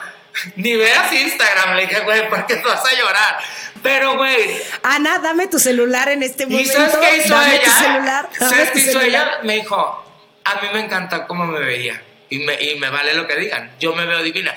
[0.56, 1.76] ni veas Instagram.
[1.76, 3.38] Le dije, güey, ¿por qué te vas a llorar?
[3.82, 4.62] Pero, güey.
[4.82, 6.70] Ana, dame tu celular en este momento.
[6.70, 7.64] ¿Y sabes qué hizo dame ella?
[7.64, 8.28] Tu celular.
[8.38, 9.40] ¿Sabes qué hizo ella?
[9.42, 10.04] Me dijo,
[10.44, 12.00] a mí me encanta cómo me veía.
[12.28, 13.72] Y me, y me vale lo que digan.
[13.80, 14.54] Yo me veo divina.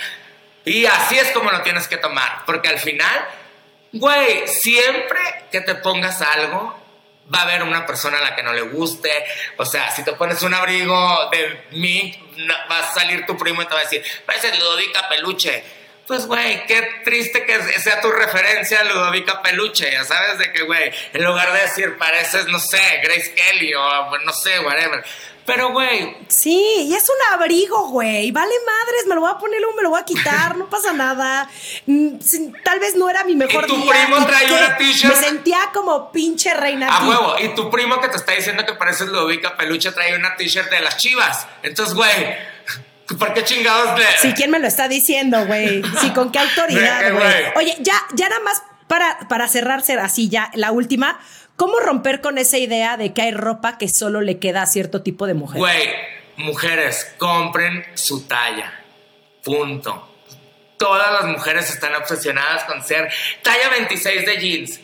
[0.65, 2.43] Y así es como lo tienes que tomar.
[2.45, 3.27] Porque al final,
[3.93, 5.19] güey, siempre
[5.51, 6.82] que te pongas algo,
[7.33, 9.11] va a haber una persona a la que no le guste.
[9.57, 12.13] O sea, si te pones un abrigo de mí,
[12.69, 15.82] va a salir tu primo y te va a decir, parece Ludovica Peluche.
[16.07, 20.91] Pues, güey, qué triste que sea tu referencia Ludovica Peluche, ya sabes, de que, güey,
[21.13, 25.03] en lugar de decir, pareces, no sé, Grace Kelly o no sé, whatever
[25.45, 26.15] pero, güey.
[26.29, 28.31] Sí, y es un abrigo, güey.
[28.31, 30.93] Vale madres, me lo voy a poner luego me lo voy a quitar, no pasa
[30.93, 31.49] nada.
[31.85, 32.17] Mm,
[32.63, 35.13] tal vez no era mi mejor ¿Y tu primo trae una t-shirt?
[35.13, 36.87] Me sentía como pinche reina.
[36.87, 37.35] A huevo.
[37.39, 40.79] Y tu primo que te está diciendo que pareces Ludovica Peluche trae una t-shirt de
[40.79, 41.45] las chivas.
[41.61, 42.52] Entonces, güey.
[43.07, 44.05] ¿Por qué chingados de.?
[44.21, 45.81] Sí, ¿quién me lo está diciendo, güey?
[45.99, 47.43] Sí, ¿con qué autoridad, güey?
[47.55, 51.19] Oye, ya, ya nada más para, para cerrarse así, ya la última.
[51.55, 55.03] ¿Cómo romper con esa idea de que hay ropa que solo le queda a cierto
[55.03, 55.59] tipo de mujer?
[55.59, 55.89] Güey,
[56.37, 58.73] mujeres, compren su talla.
[59.43, 60.09] Punto.
[60.77, 63.09] Todas las mujeres están obsesionadas con ser
[63.43, 64.79] talla 26 de jeans.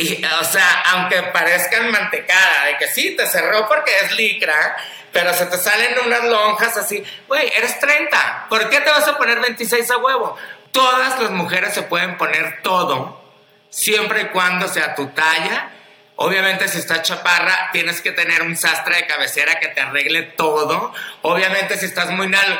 [0.00, 4.74] Y, o sea, aunque parezcan mantecada, de que sí, te cerró porque es licra,
[5.12, 7.04] pero se te salen unas lonjas así.
[7.28, 8.46] Güey, eres 30.
[8.48, 10.38] ¿Por qué te vas a poner 26 a huevo?
[10.72, 13.22] Todas las mujeres se pueden poner todo
[13.68, 15.68] siempre y cuando sea tu talla.
[16.16, 20.94] Obviamente si estás chaparra, tienes que tener un sastre de cabecera que te arregle todo.
[21.22, 22.58] Obviamente si estás muy nal...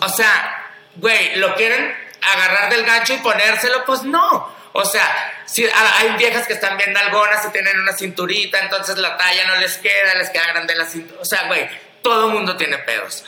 [0.00, 1.94] O sea, güey, ¿lo quieren
[2.32, 3.84] agarrar del gancho y ponérselo?
[3.84, 4.56] Pues no.
[4.76, 9.16] O sea, si hay viejas que están bien nalgonas y tienen una cinturita, entonces la
[9.16, 11.20] talla no les queda, les queda grande la cintura.
[11.20, 11.68] O sea, güey,
[12.02, 13.24] todo mundo tiene pedos.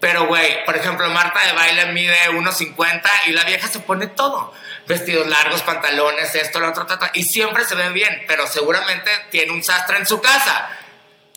[0.00, 4.54] Pero, güey, por ejemplo, Marta de baile mide 1,50 y la vieja se pone todo
[4.86, 9.62] vestidos largos, pantalones, esto, lo otro, y siempre se ve bien, pero seguramente tiene un
[9.62, 10.70] sastre en su casa.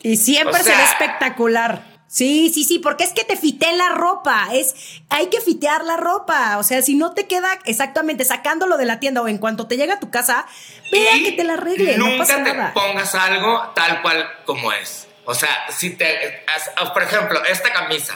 [0.02, 1.93] Y siempre se ve espectacular.
[2.14, 4.76] Sí, sí, sí, porque es que te fité la ropa, es,
[5.10, 9.00] hay que fitear la ropa, o sea, si no te queda exactamente sacándolo de la
[9.00, 10.46] tienda o en cuanto te llega a tu casa,
[10.92, 12.72] vea que te la arregle, nunca no pasa te nada.
[12.72, 15.08] pongas algo tal cual como es.
[15.26, 16.46] O sea, si te,
[16.94, 18.16] por ejemplo, esta camisa,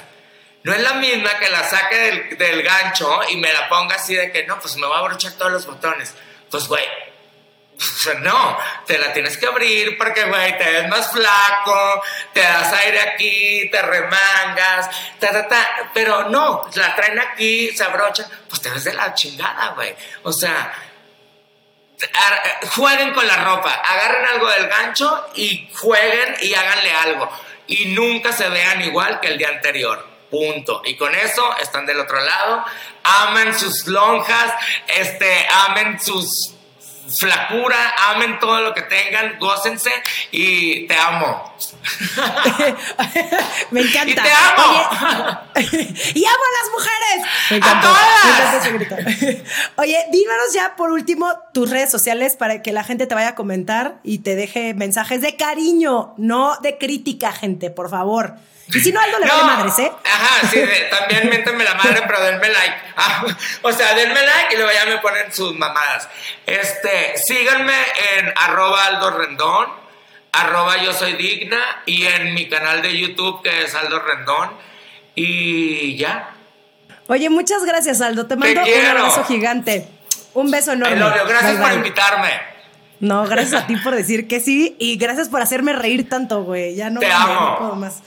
[0.62, 4.32] no es la misma que la saque del, gancho y me la ponga así de
[4.32, 6.14] que no, pues me voy a abrochar todos los botones.
[6.52, 6.86] Pues, güey,
[8.22, 12.04] no, te la tienes que abrir porque, güey, te ves más flaco,
[12.34, 15.92] te das aire aquí, te remangas, ta, ta, ta.
[15.94, 19.96] Pero no, la traen aquí, se abrocha, pues te ves de la chingada, güey.
[20.24, 20.74] O sea,
[22.76, 27.30] jueguen con la ropa, agarren algo del gancho y jueguen y háganle algo.
[27.68, 30.18] Y nunca se vean igual que el día anterior.
[30.32, 30.82] Punto.
[30.84, 32.66] Y con eso están del otro lado.
[33.04, 34.54] Amen sus lonjas,
[34.88, 36.57] este, amen sus
[37.20, 37.78] flacura,
[38.10, 39.92] amen todo lo que tengan, gócense
[40.32, 41.54] y te amo.
[43.72, 44.10] me encanta.
[44.10, 44.90] Y te amo.
[45.56, 45.66] Oye,
[46.16, 47.22] y amo a las mujeres.
[47.52, 48.24] Me ¡A todas!
[48.24, 48.96] me encanta ese grito.
[49.78, 53.36] Oye, díganos ya por último tus redes sociales para que la gente te vaya a
[53.36, 58.36] comentar y te deje mensajes de cariño, no de crítica, gente, por favor.
[58.74, 59.92] Y si no, Aldo le vale madres, ¿eh?
[60.04, 62.76] Ajá, sí, de- también métanme la madre, pero denme like.
[63.00, 63.24] Ah,
[63.62, 66.10] o sea, denme like y luego ya me ponen sus mamadas.
[66.48, 67.76] Este, síganme
[68.18, 69.68] en arroba Aldo Rendón,
[70.32, 74.50] arroba yo soy digna y en mi canal de YouTube que es Aldo Rendón.
[75.16, 76.32] Y ya.
[77.08, 78.28] Oye, muchas gracias, Aldo.
[78.28, 79.88] Te mando un abrazo gigante.
[80.34, 80.98] Un beso enorme.
[81.00, 81.06] you.
[81.28, 81.76] Gracias Bye, por bye.
[81.78, 82.30] invitarme.
[83.00, 86.76] No, gracias a ti por decir que sí y gracias por hacerme reír tanto, güey.
[86.76, 87.34] Ya no, Te amo.
[87.34, 88.02] no puedo más.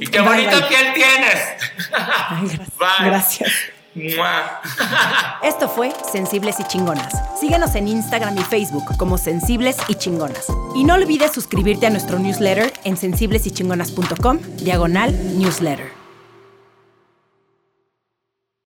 [0.00, 0.68] Y qué Bye, bonita bye.
[0.68, 1.38] piel tienes.
[1.92, 2.68] Ay, gracias.
[2.78, 3.06] Bye.
[3.08, 3.52] Gracias.
[5.42, 7.12] Esto fue Sensibles y Chingonas.
[7.38, 10.46] Síguenos en Instagram y Facebook como Sensibles y Chingonas.
[10.74, 16.01] Y no olvides suscribirte a nuestro newsletter en sensiblesychingonas.com, diagonal newsletter.